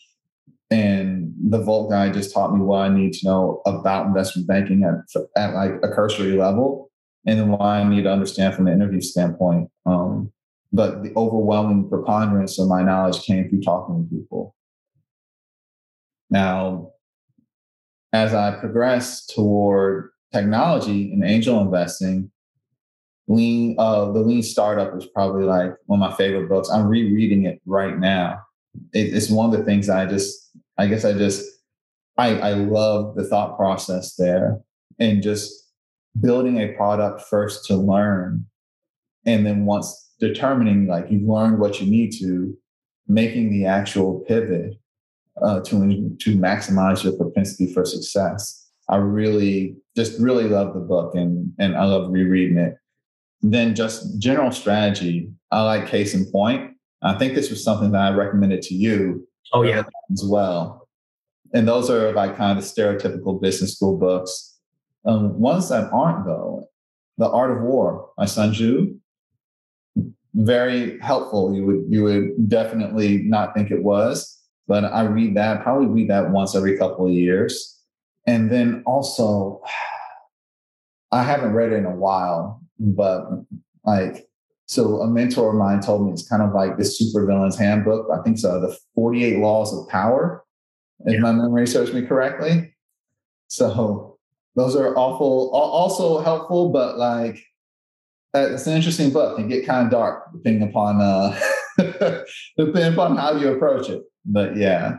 [0.74, 4.82] And the Vault guide just taught me what I need to know about investment banking
[4.82, 4.94] at,
[5.36, 6.90] at like a cursory level,
[7.24, 9.70] and then why I need to understand from the interview standpoint.
[9.86, 10.32] Um,
[10.72, 14.56] but the overwhelming preponderance of my knowledge came through talking to people.
[16.28, 16.90] Now,
[18.12, 22.32] as I progress toward technology and angel investing,
[23.28, 26.68] lean uh, the lean startup is probably like one of my favorite books.
[26.68, 28.40] I'm rereading it right now.
[28.92, 30.43] It, it's one of the things I just,
[30.78, 31.44] I guess I just,
[32.16, 34.60] I, I love the thought process there
[34.98, 35.52] and just
[36.20, 38.46] building a product first to learn.
[39.26, 42.56] And then once determining like you've learned what you need to,
[43.08, 44.74] making the actual pivot
[45.42, 48.68] uh, to to maximize your propensity for success.
[48.88, 52.76] I really just really love the book and and I love rereading it.
[53.42, 55.30] Then just general strategy.
[55.50, 56.72] I like case in point.
[57.02, 59.26] I think this was something that I recommended to you.
[59.52, 60.88] Oh yeah, as well.
[61.52, 64.58] And those are like kind of stereotypical business school books.
[65.04, 66.68] Um, ones that aren't though,
[67.18, 68.96] The Art of War by Sun Tzu.
[70.34, 71.54] Very helpful.
[71.54, 74.34] You would you would definitely not think it was
[74.66, 77.78] but I read that, probably read that once every couple of years.
[78.26, 79.62] And then also,
[81.12, 83.24] I haven't read it in a while, but
[83.84, 84.26] like,
[84.66, 88.08] so a mentor of mine told me it's kind of like this supervillain's handbook.
[88.12, 90.44] I think so, the 48 laws of power,
[91.00, 91.20] if yeah.
[91.20, 92.74] my memory serves me correctly.
[93.48, 94.18] So
[94.56, 97.38] those are awful, also helpful, but like,
[98.32, 101.38] it's an interesting book and get kind of dark depending upon uh
[102.58, 104.96] depending upon how you approach it but yeah.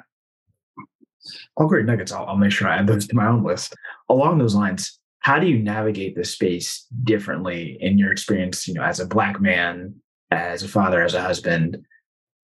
[1.58, 2.12] Oh, great nuggets.
[2.12, 3.76] I'll, I'll make sure I add those to my own list.
[4.10, 8.84] Along those lines, how do you navigate this space differently in your experience, you know,
[8.84, 9.96] as a black man,
[10.30, 11.84] as a father, as a husband,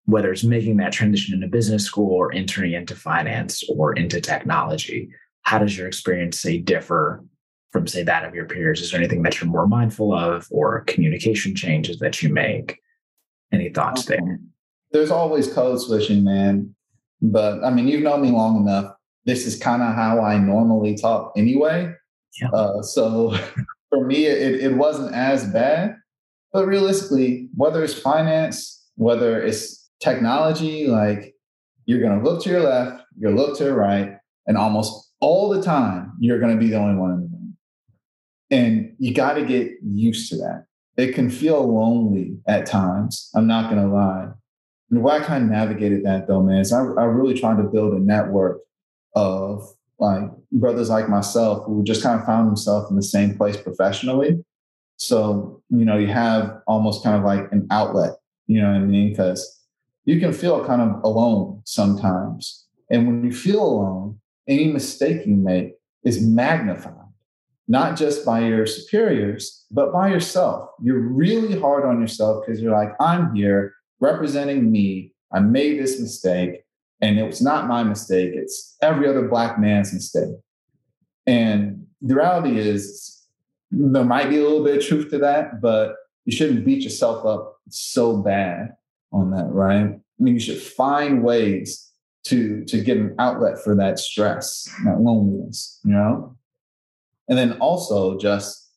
[0.05, 5.11] whether it's making that transition into business school or entering into finance or into technology?
[5.43, 7.23] How does your experience say differ
[7.69, 8.81] from say that of your peers?
[8.81, 12.79] Is there anything that you're more mindful of or communication changes that you make?
[13.51, 14.39] Any thoughts there?
[14.89, 16.73] There's always code switching, man.
[17.21, 18.95] But I mean, you've known me long enough.
[19.25, 21.93] This is kind of how I normally talk anyway.
[22.39, 22.49] Yeah.
[22.49, 23.37] Uh, so
[23.89, 25.95] for me, it, it wasn't as bad.
[26.53, 31.33] But realistically, whether it's finance, whether it's technology, like
[31.85, 34.17] you're going to look to your left, you're look to your right,
[34.47, 37.57] and almost all the time, you're going to be the only one in the room.
[38.49, 40.65] And you got to get used to that.
[40.97, 43.29] It can feel lonely at times.
[43.33, 44.29] I'm not going to lie.
[44.89, 47.63] And way I kind of navigated that though, man, is I, I really tried to
[47.63, 48.59] build a network
[49.15, 49.63] of
[50.01, 54.43] like brothers like myself who just kind of found themselves in the same place professionally.
[54.97, 58.15] So, you know, you have almost kind of like an outlet,
[58.47, 59.11] you know what I mean?
[59.11, 59.61] Because
[60.05, 62.67] you can feel kind of alone sometimes.
[62.89, 66.93] And when you feel alone, any mistake you make is magnified,
[67.67, 70.69] not just by your superiors, but by yourself.
[70.81, 75.13] You're really hard on yourself because you're like, I'm here representing me.
[75.31, 76.63] I made this mistake,
[77.01, 78.31] and it was not my mistake.
[78.33, 80.35] It's every other Black man's mistake.
[81.25, 83.17] And the reality is,
[83.71, 85.95] there might be a little bit of truth to that, but
[86.25, 88.75] you shouldn't beat yourself up so bad
[89.11, 89.85] on that, right?
[89.85, 91.91] I mean, you should find ways
[92.23, 96.35] to to get an outlet for that stress, that loneliness, you know?
[97.27, 98.69] And then also just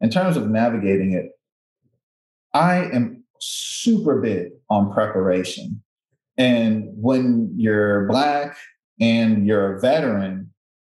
[0.00, 1.30] in terms of navigating it,
[2.52, 5.81] I am super big on preparation.
[6.38, 8.56] And when you're black
[9.00, 10.50] and you're a veteran,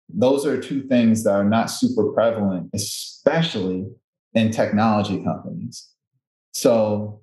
[0.09, 3.85] those are two things that are not super prevalent, especially
[4.33, 5.89] in technology companies.
[6.51, 7.21] So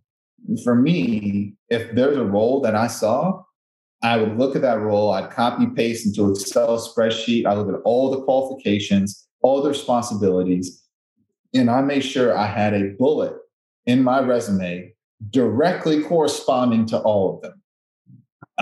[0.64, 3.42] for me, if there's a role that I saw,
[4.02, 7.80] I would look at that role, I'd copy paste into Excel spreadsheet, I look at
[7.84, 10.82] all the qualifications, all the responsibilities,
[11.54, 13.34] and I made sure I had a bullet
[13.86, 14.92] in my resume
[15.30, 17.61] directly corresponding to all of them.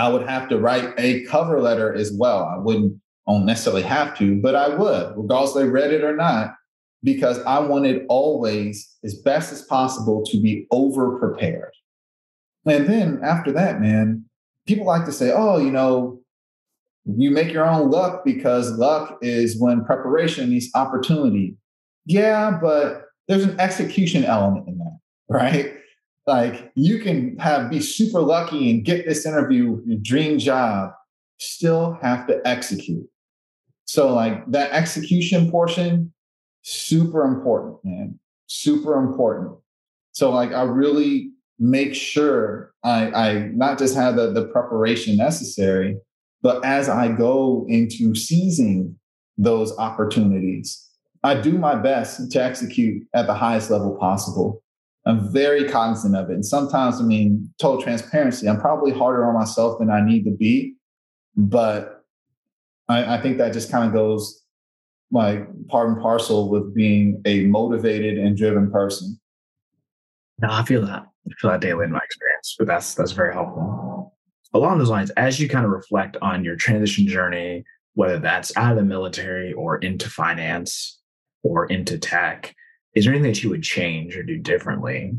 [0.00, 2.44] I would have to write a cover letter as well.
[2.44, 2.98] I wouldn't
[3.28, 6.54] necessarily have to, but I would, regardless they read it or not,
[7.02, 11.72] because I wanted always, as best as possible, to be over prepared.
[12.66, 14.24] And then after that, man,
[14.66, 16.20] people like to say, oh, you know,
[17.06, 21.56] you make your own luck because luck is when preparation meets opportunity.
[22.04, 24.98] Yeah, but there's an execution element in that,
[25.28, 25.74] right?
[26.30, 30.92] Like you can have be super lucky and get this interview, your dream job,
[31.38, 33.04] still have to execute.
[33.86, 36.12] So like that execution portion,
[36.62, 38.20] super important, man.
[38.46, 39.58] Super important.
[40.12, 45.96] So like I really make sure I, I not just have the, the preparation necessary,
[46.42, 48.96] but as I go into seizing
[49.36, 50.88] those opportunities,
[51.24, 54.62] I do my best to execute at the highest level possible.
[55.06, 56.34] I'm very cognizant of it.
[56.34, 60.30] And sometimes, I mean, total transparency, I'm probably harder on myself than I need to
[60.30, 60.74] be.
[61.36, 62.04] But
[62.88, 64.42] I, I think that just kind of goes
[65.10, 69.18] like part and parcel with being a motivated and driven person.
[70.40, 71.02] No, I feel that.
[71.26, 74.16] I feel that daily in my experience, but that's that's very helpful.
[74.52, 78.72] Along those lines, as you kind of reflect on your transition journey, whether that's out
[78.72, 80.98] of the military or into finance
[81.42, 82.54] or into tech,
[82.94, 85.14] is there anything that you would change or do differently?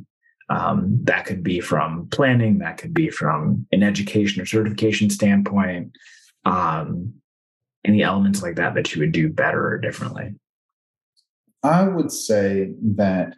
[0.49, 5.95] Um, that could be from planning, that could be from an education or certification standpoint.
[6.43, 7.13] Um,
[7.85, 10.35] any elements like that that you would do better or differently?
[11.63, 13.35] I would say that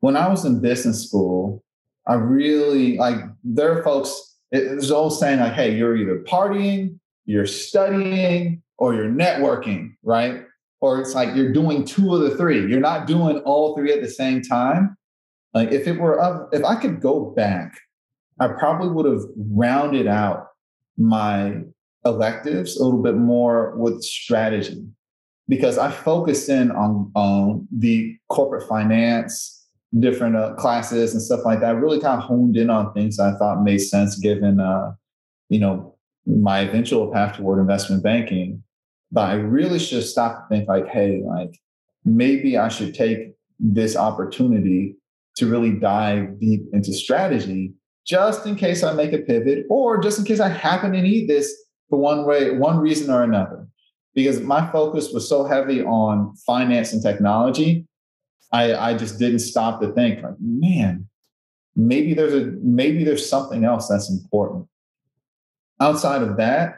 [0.00, 1.62] when I was in business school,
[2.06, 6.98] I really like there are folks, it, there's always saying like, hey, you're either partying,
[7.24, 10.44] you're studying, or you're networking, right?
[10.80, 12.68] Or it's like you're doing two of the three.
[12.68, 14.96] You're not doing all three at the same time.
[15.54, 17.78] Like if it were up, if I could go back,
[18.38, 20.48] I probably would have rounded out
[20.98, 21.62] my
[22.04, 24.86] electives a little bit more with strategy
[25.48, 29.64] because I focused in on, on the corporate finance,
[29.98, 31.68] different uh, classes and stuff like that.
[31.68, 34.92] I really kind of honed in on things I thought made sense given, uh,
[35.48, 35.94] you know,
[36.26, 38.62] my eventual path toward investment banking.
[39.12, 41.58] But I really should stop and think like, hey, like
[42.04, 44.96] maybe I should take this opportunity
[45.36, 47.72] to really dive deep into strategy
[48.06, 51.28] just in case I make a pivot or just in case I happen to need
[51.28, 51.54] this
[51.90, 53.66] for one way, one reason or another.
[54.14, 57.86] Because my focus was so heavy on finance and technology
[58.52, 61.08] I, I just didn't stop to think like, man,
[61.74, 64.66] maybe there's a maybe there's something else that's important.
[65.80, 66.76] Outside of that,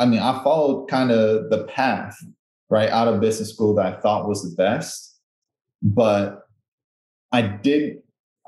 [0.00, 2.16] I mean, I followed kind of the path
[2.70, 5.18] right out of business school that I thought was the best,
[5.82, 6.48] but
[7.32, 7.98] I did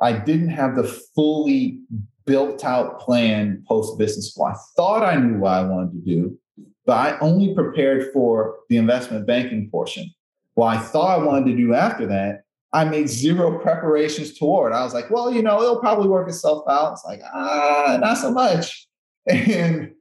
[0.00, 0.84] I didn't have the
[1.14, 1.78] fully
[2.24, 4.46] built out plan post business school.
[4.46, 6.38] I thought I knew what I wanted to do,
[6.86, 10.10] but I only prepared for the investment banking portion.
[10.54, 14.72] What I thought I wanted to do after that, I made zero preparations toward.
[14.72, 16.92] I was like, well, you know, it'll probably work itself out.
[16.92, 18.88] It's like, ah, not so much.
[19.28, 19.91] And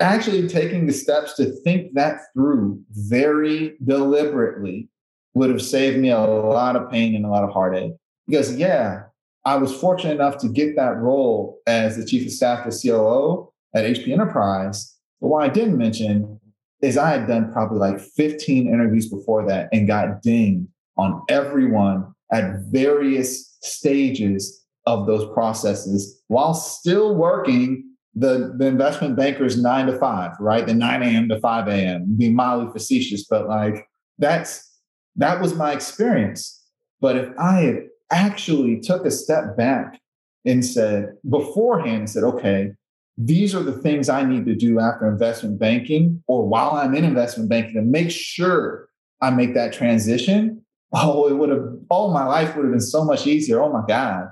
[0.00, 4.88] actually taking the steps to think that through very deliberately
[5.34, 7.92] would have saved me a lot of pain and a lot of heartache.
[8.26, 9.04] Because, yeah,
[9.44, 13.52] I was fortunate enough to get that role as the chief of staff to COO
[13.74, 14.94] at HP Enterprise.
[15.20, 16.40] But what I didn't mention
[16.82, 22.12] is I had done probably like 15 interviews before that and got dinged on everyone
[22.32, 29.98] at various stages of those processes while still working the, the investment bankers nine to
[29.98, 30.66] five, right?
[30.66, 31.28] The 9 a.m.
[31.28, 32.16] to 5 a.m.
[32.16, 33.86] Be mildly facetious, but like
[34.18, 34.80] that's
[35.16, 36.64] that was my experience.
[37.00, 40.00] But if I had actually took a step back
[40.44, 42.72] and said beforehand and said, okay,
[43.18, 47.04] these are the things I need to do after investment banking or while I'm in
[47.04, 48.88] investment banking to make sure
[49.20, 50.62] I make that transition.
[50.92, 53.62] Oh, it would have, oh, my life would have been so much easier.
[53.62, 54.28] Oh my God.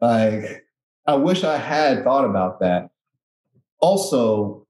[0.00, 0.64] Like,
[1.06, 2.89] I wish I had thought about that.
[3.80, 4.66] Also,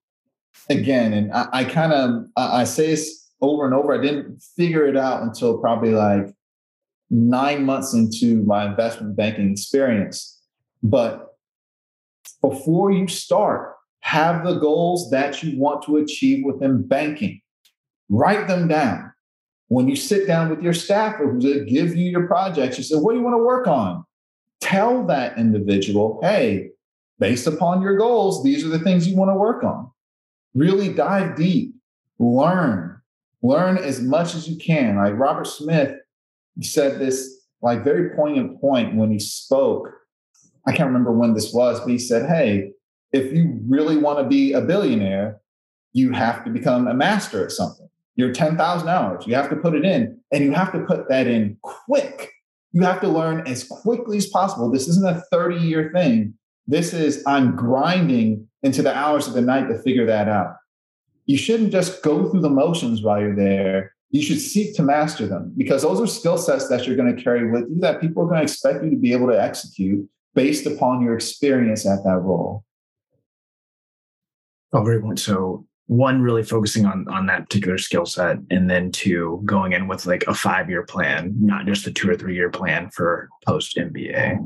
[0.68, 4.42] again, and I, I kind of, I, I say this over and over, I didn't
[4.56, 6.34] figure it out until probably like
[7.10, 10.40] nine months into my investment banking experience.
[10.82, 11.36] But
[12.40, 17.40] before you start, have the goals that you want to achieve within banking.
[18.08, 19.12] Write them down.
[19.68, 23.12] When you sit down with your staffer who give you your projects, you say, What
[23.12, 24.04] do you want to work on?
[24.60, 26.70] Tell that individual, Hey,
[27.20, 29.88] based upon your goals, these are the things you want to work on.
[30.54, 31.74] Really dive deep,
[32.18, 33.00] learn,
[33.42, 34.96] learn as much as you can.
[34.96, 35.94] Like Robert Smith
[36.62, 39.92] said this like very poignant point when he spoke.
[40.66, 42.72] I can't remember when this was, but he said, Hey,
[43.12, 45.40] if you really want to be a billionaire,
[45.92, 47.88] you have to become a master at something.
[48.16, 49.26] You're 10,000 hours.
[49.26, 52.32] You have to put it in, and you have to put that in quick.
[52.72, 54.70] You have to learn as quickly as possible.
[54.70, 56.34] This isn't a 30 year thing.
[56.66, 60.56] This is, I'm grinding into the hours of the night to figure that out.
[61.26, 65.26] You shouldn't just go through the motions while you're there you should seek to master
[65.26, 68.22] them because those are skill sets that you're going to carry with you that people
[68.22, 72.02] are going to expect you to be able to execute based upon your experience at
[72.04, 72.64] that role.
[74.72, 75.66] Oh, very much so.
[75.86, 80.06] One, really focusing on on that particular skill set, and then two, going in with
[80.06, 83.76] like a five year plan, not just a two or three year plan for post
[83.76, 84.38] MBA.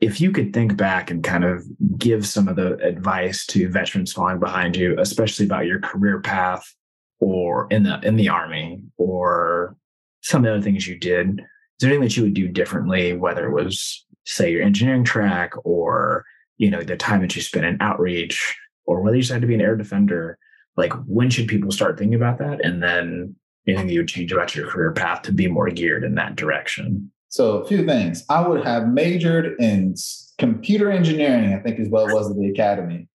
[0.00, 1.64] If you could think back and kind of
[1.98, 6.72] give some of the advice to veterans falling behind you, especially about your career path
[7.20, 9.76] or in the in the army or
[10.22, 11.44] some of the other things you did is
[11.80, 16.24] there anything that you would do differently whether it was say your engineering track or
[16.58, 18.56] you know the time that you spent in outreach
[18.88, 20.38] or whether you decided to be an air defender?
[20.76, 22.64] Like when should people start thinking about that?
[22.64, 23.36] And then
[23.66, 27.12] anything you would change about your career path to be more geared in that direction
[27.28, 29.94] so a few things i would have majored in
[30.38, 33.08] computer engineering i think is what it was at the academy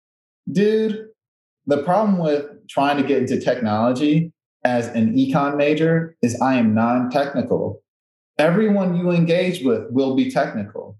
[0.51, 1.07] dude
[1.67, 4.31] the problem with trying to get into technology
[4.63, 7.81] as an econ major is I am non technical.
[8.37, 10.97] Everyone you engage with will be technical,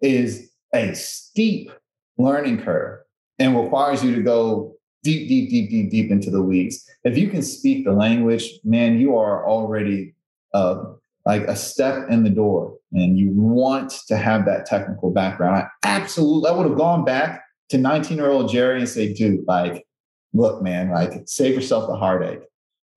[0.00, 1.70] is a steep
[2.18, 3.00] learning curve
[3.38, 6.88] and requires you to go deep, deep, deep, deep, deep into the weeds.
[7.04, 10.14] If you can speak the language, man, you are already
[10.52, 10.82] uh,
[11.30, 15.62] like a step in the door and you want to have that technical background.
[15.62, 19.44] I absolutely, I would have gone back to 19 year old Jerry and say, dude,
[19.46, 19.86] like,
[20.32, 22.40] look, man, like save yourself the heartache.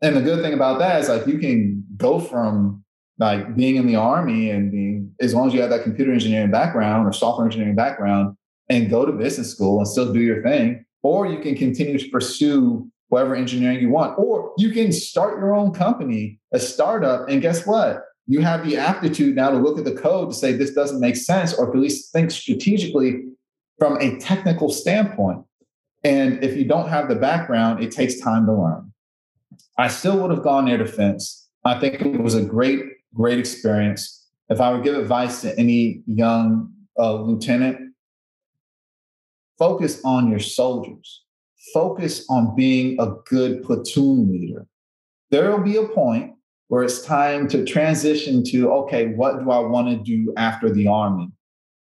[0.01, 2.84] And the good thing about that is like you can go from
[3.19, 6.49] like being in the army and being as long as you have that computer engineering
[6.49, 8.36] background or software engineering background
[8.67, 12.09] and go to business school and still do your thing, or you can continue to
[12.09, 17.43] pursue whatever engineering you want, or you can start your own company, a startup, and
[17.43, 18.01] guess what?
[18.26, 21.15] You have the aptitude now to look at the code to say this doesn't make
[21.15, 23.24] sense, or at least think strategically
[23.78, 25.43] from a technical standpoint.
[26.03, 28.93] And if you don't have the background, it takes time to learn.
[29.78, 31.49] I still would have gone air defense.
[31.65, 32.82] I think it was a great,
[33.13, 34.28] great experience.
[34.49, 37.93] If I would give advice to any young uh, lieutenant,
[39.57, 41.24] focus on your soldiers.
[41.74, 44.67] Focus on being a good platoon leader.
[45.32, 46.32] There will be a point
[46.74, 50.88] where it's time to transition to okay, what do I want to do after the
[50.88, 51.30] Army?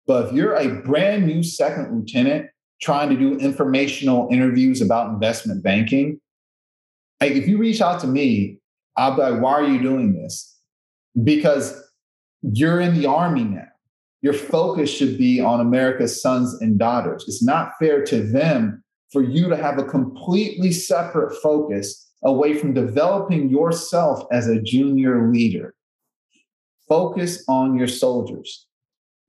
[0.07, 2.47] But if you're a brand new second lieutenant
[2.81, 6.19] trying to do informational interviews about investment banking,
[7.21, 8.57] like if you reach out to me,
[8.97, 10.57] I'll be like, why are you doing this?
[11.23, 11.79] Because
[12.41, 13.67] you're in the army now.
[14.23, 17.25] Your focus should be on America's sons and daughters.
[17.27, 22.73] It's not fair to them for you to have a completely separate focus away from
[22.73, 25.73] developing yourself as a junior leader.
[26.87, 28.65] Focus on your soldiers.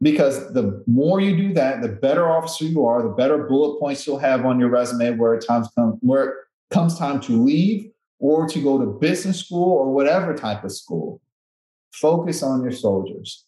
[0.02, 4.06] Because the more you do that, the better officer you are, the better bullet points
[4.06, 6.34] you'll have on your resume where it times come where it
[6.70, 11.20] comes time to leave or to go to business school or whatever type of school.
[11.92, 13.44] Focus on your soldiers.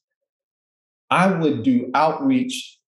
[1.10, 2.78] I would do outreach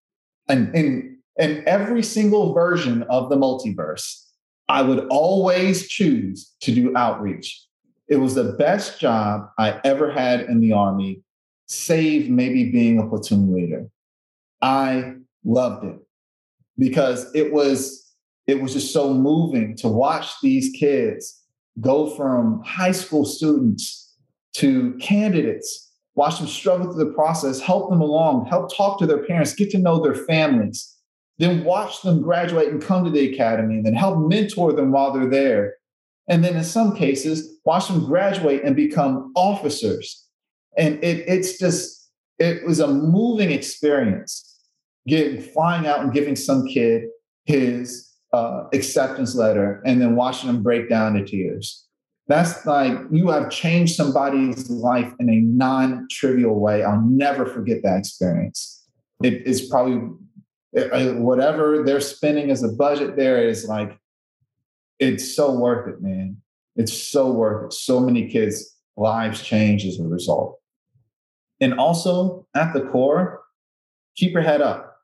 [0.49, 4.24] and in, in every single version of the multiverse.
[4.69, 7.65] I would always choose to do outreach.
[8.09, 11.23] It was the best job I ever had in the Army,
[11.67, 13.87] save maybe being a platoon leader.
[14.63, 15.99] I loved it
[16.79, 18.03] because it was
[18.47, 21.43] it was just so moving to watch these kids
[21.81, 24.15] go from high school students
[24.57, 29.25] to candidates, watch them struggle through the process, help them along, help talk to their
[29.25, 30.94] parents, get to know their families,
[31.39, 35.13] then watch them graduate and come to the academy, and then help mentor them while
[35.13, 35.75] they're there.
[36.29, 40.27] And then in some cases, watch them graduate and become officers.
[40.77, 44.51] And it, it's just, it was a moving experience
[45.07, 47.05] getting flying out and giving some kid
[47.45, 51.85] his uh, acceptance letter and then watching them break down to tears.
[52.27, 56.83] That's like you have changed somebody's life in a non trivial way.
[56.83, 58.83] I'll never forget that experience.
[59.23, 60.09] It is probably
[60.75, 63.99] whatever they're spending as a budget there is like,
[64.99, 66.37] it's so worth it, man.
[66.77, 67.73] It's so worth it.
[67.73, 70.59] So many kids' lives change as a result.
[71.61, 73.43] And also at the core,
[74.17, 74.95] keep your head up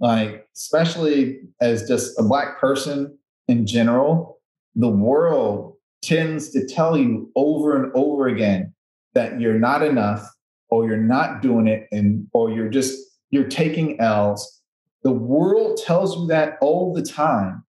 [0.00, 3.16] like especially as just a black person
[3.48, 4.38] in general
[4.74, 8.72] the world tends to tell you over and over again
[9.14, 10.28] that you're not enough
[10.70, 12.98] or you're not doing it and or you're just
[13.30, 14.57] you're taking l's
[15.02, 17.64] the world tells you that all the time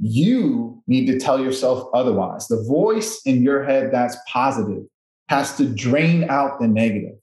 [0.00, 4.82] you need to tell yourself otherwise the voice in your head that's positive
[5.28, 7.16] has to drain out the negative.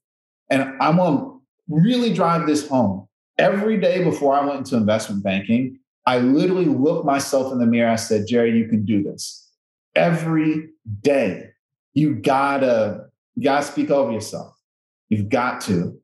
[0.49, 3.08] and i'm going to really drive this home
[3.41, 7.89] every day before I went into investment banking, I literally looked myself in the mirror.
[7.89, 9.49] I said, Jerry, you can do this.
[9.95, 10.70] Every
[11.02, 11.49] day,
[11.93, 14.54] you gotta, you gotta speak over yourself.
[15.10, 15.97] You've got to.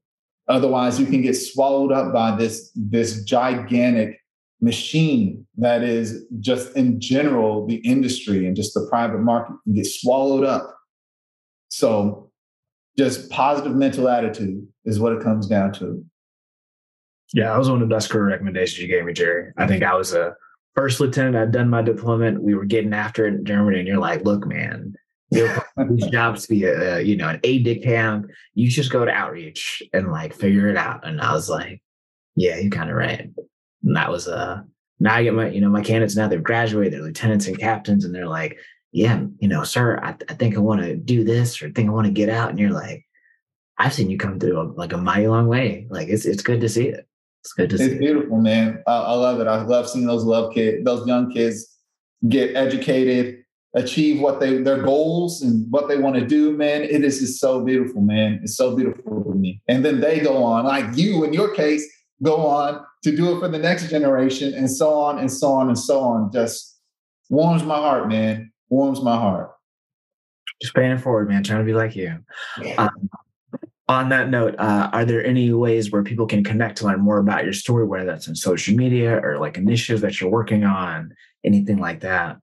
[0.48, 4.22] Otherwise, you can get swallowed up by this, this gigantic
[4.62, 9.86] machine that is just in general the industry and just the private market can get
[9.86, 10.76] swallowed up.
[11.70, 12.32] So
[12.98, 16.04] just positive mental attitude is what it comes down to.
[17.34, 19.52] Yeah, that was one of the best career recommendations you gave me, Jerry.
[19.58, 20.36] I think I was a
[20.76, 21.36] first lieutenant.
[21.36, 22.41] I'd done my deployment.
[22.41, 24.95] We were getting after it in Germany, and you're like, "Look, man,
[25.32, 28.28] these jobs to be a, you know an aide de camp.
[28.53, 31.82] You just go to outreach and like figure it out." And I was like,
[32.36, 33.30] "Yeah, you're kind of right."
[33.84, 34.61] And that was uh
[34.99, 38.05] now I get my you know my candidates now they've graduated, they're lieutenants and captains,
[38.05, 38.57] and they're like,
[38.91, 41.89] "Yeah, you know, sir, I, I think I want to do this or I think
[41.89, 43.05] I want to get out." And you're like,
[43.78, 45.88] "I've seen you come through a, like a mighty long way.
[45.89, 47.07] Like it's it's good to see it."
[47.41, 47.91] It's good to it's see.
[47.91, 48.84] It's beautiful, man.
[48.88, 49.47] I, I love it.
[49.47, 51.78] I love seeing those love kids, those young kids
[52.28, 53.43] get educated,
[53.78, 56.82] achieve what they their goals and what they want to do, man.
[56.82, 58.39] It is just so beautiful, man.
[58.43, 59.61] It's so beautiful to me.
[59.67, 61.88] And then they go on, like you in your case,
[62.23, 65.67] go on to do it for the next generation, and so on and so on
[65.67, 66.32] and so on.
[66.32, 66.80] Just
[67.30, 68.51] warms my heart, man.
[68.69, 69.51] Warms my heart.
[70.61, 71.43] Just paying it forward, man.
[71.43, 72.17] Trying to be like you.
[72.78, 73.09] Um,
[73.88, 77.19] on that note, uh, are there any ways where people can connect to learn more
[77.19, 81.13] about your story, whether that's on social media or like initiatives that you're working on,
[81.45, 82.38] anything like that?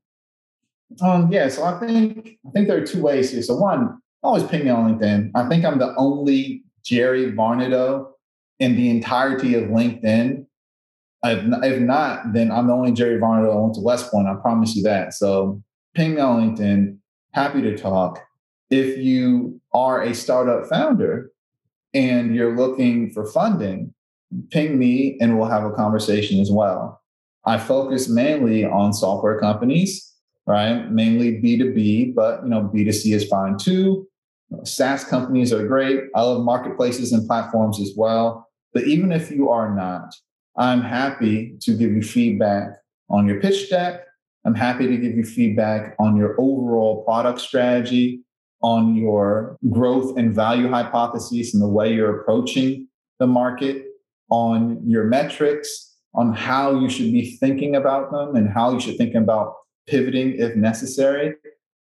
[1.03, 3.43] Um, yeah, so I think I think there are two ways here.
[3.43, 5.31] So one, always ping me on LinkedIn.
[5.35, 8.13] I think I'm the only Jerry Varnado
[8.59, 10.47] in the entirety of LinkedIn.
[11.27, 14.29] If, not, then I'm the only Jerry Varnado I went to West Point.
[14.29, 15.15] I promise you that.
[15.15, 15.63] So
[15.95, 16.99] ping me on LinkedIn.
[17.33, 18.23] Happy to talk.
[18.71, 21.31] If you are a startup founder
[21.95, 23.95] and you're looking for funding,
[24.51, 27.01] ping me and we'll have a conversation as well.
[27.47, 30.14] I focus mainly on software companies,
[30.47, 30.91] right?
[30.91, 34.07] Mainly B2B, but you know, B2C is fine too.
[34.65, 36.05] SaaS companies are great.
[36.15, 38.49] I love marketplaces and platforms as well.
[38.73, 40.15] But even if you are not,
[40.57, 42.77] I'm happy to give you feedback
[43.11, 44.03] on your pitch deck.
[44.45, 48.25] I'm happy to give you feedback on your overall product strategy
[48.65, 52.89] on your growth and value hypotheses and the way you're approaching
[53.19, 53.85] the market,
[54.31, 58.97] on your metrics, on how you should be thinking about them and how you should
[58.97, 59.55] think about
[59.87, 61.35] pivoting if necessary.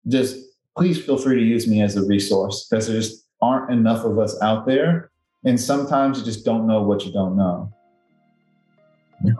[0.07, 0.37] Just
[0.77, 4.19] please feel free to use me as a resource because there just aren't enough of
[4.19, 5.11] us out there.
[5.45, 7.71] And sometimes you just don't know what you don't know.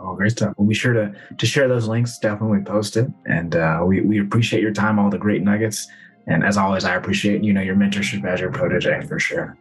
[0.00, 0.54] Oh, great stuff.
[0.56, 2.18] We'll be sure to to share those links.
[2.18, 5.86] Definitely post it, and uh, we we appreciate your time, all the great nuggets,
[6.26, 9.58] and as always, I appreciate you know your mentorship as your protege for sure.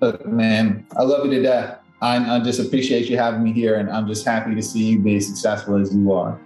[0.00, 1.78] Look, man, I love you to death.
[2.00, 4.98] I, I just appreciate you having me here, and I'm just happy to see you
[5.00, 6.38] be as successful as you are.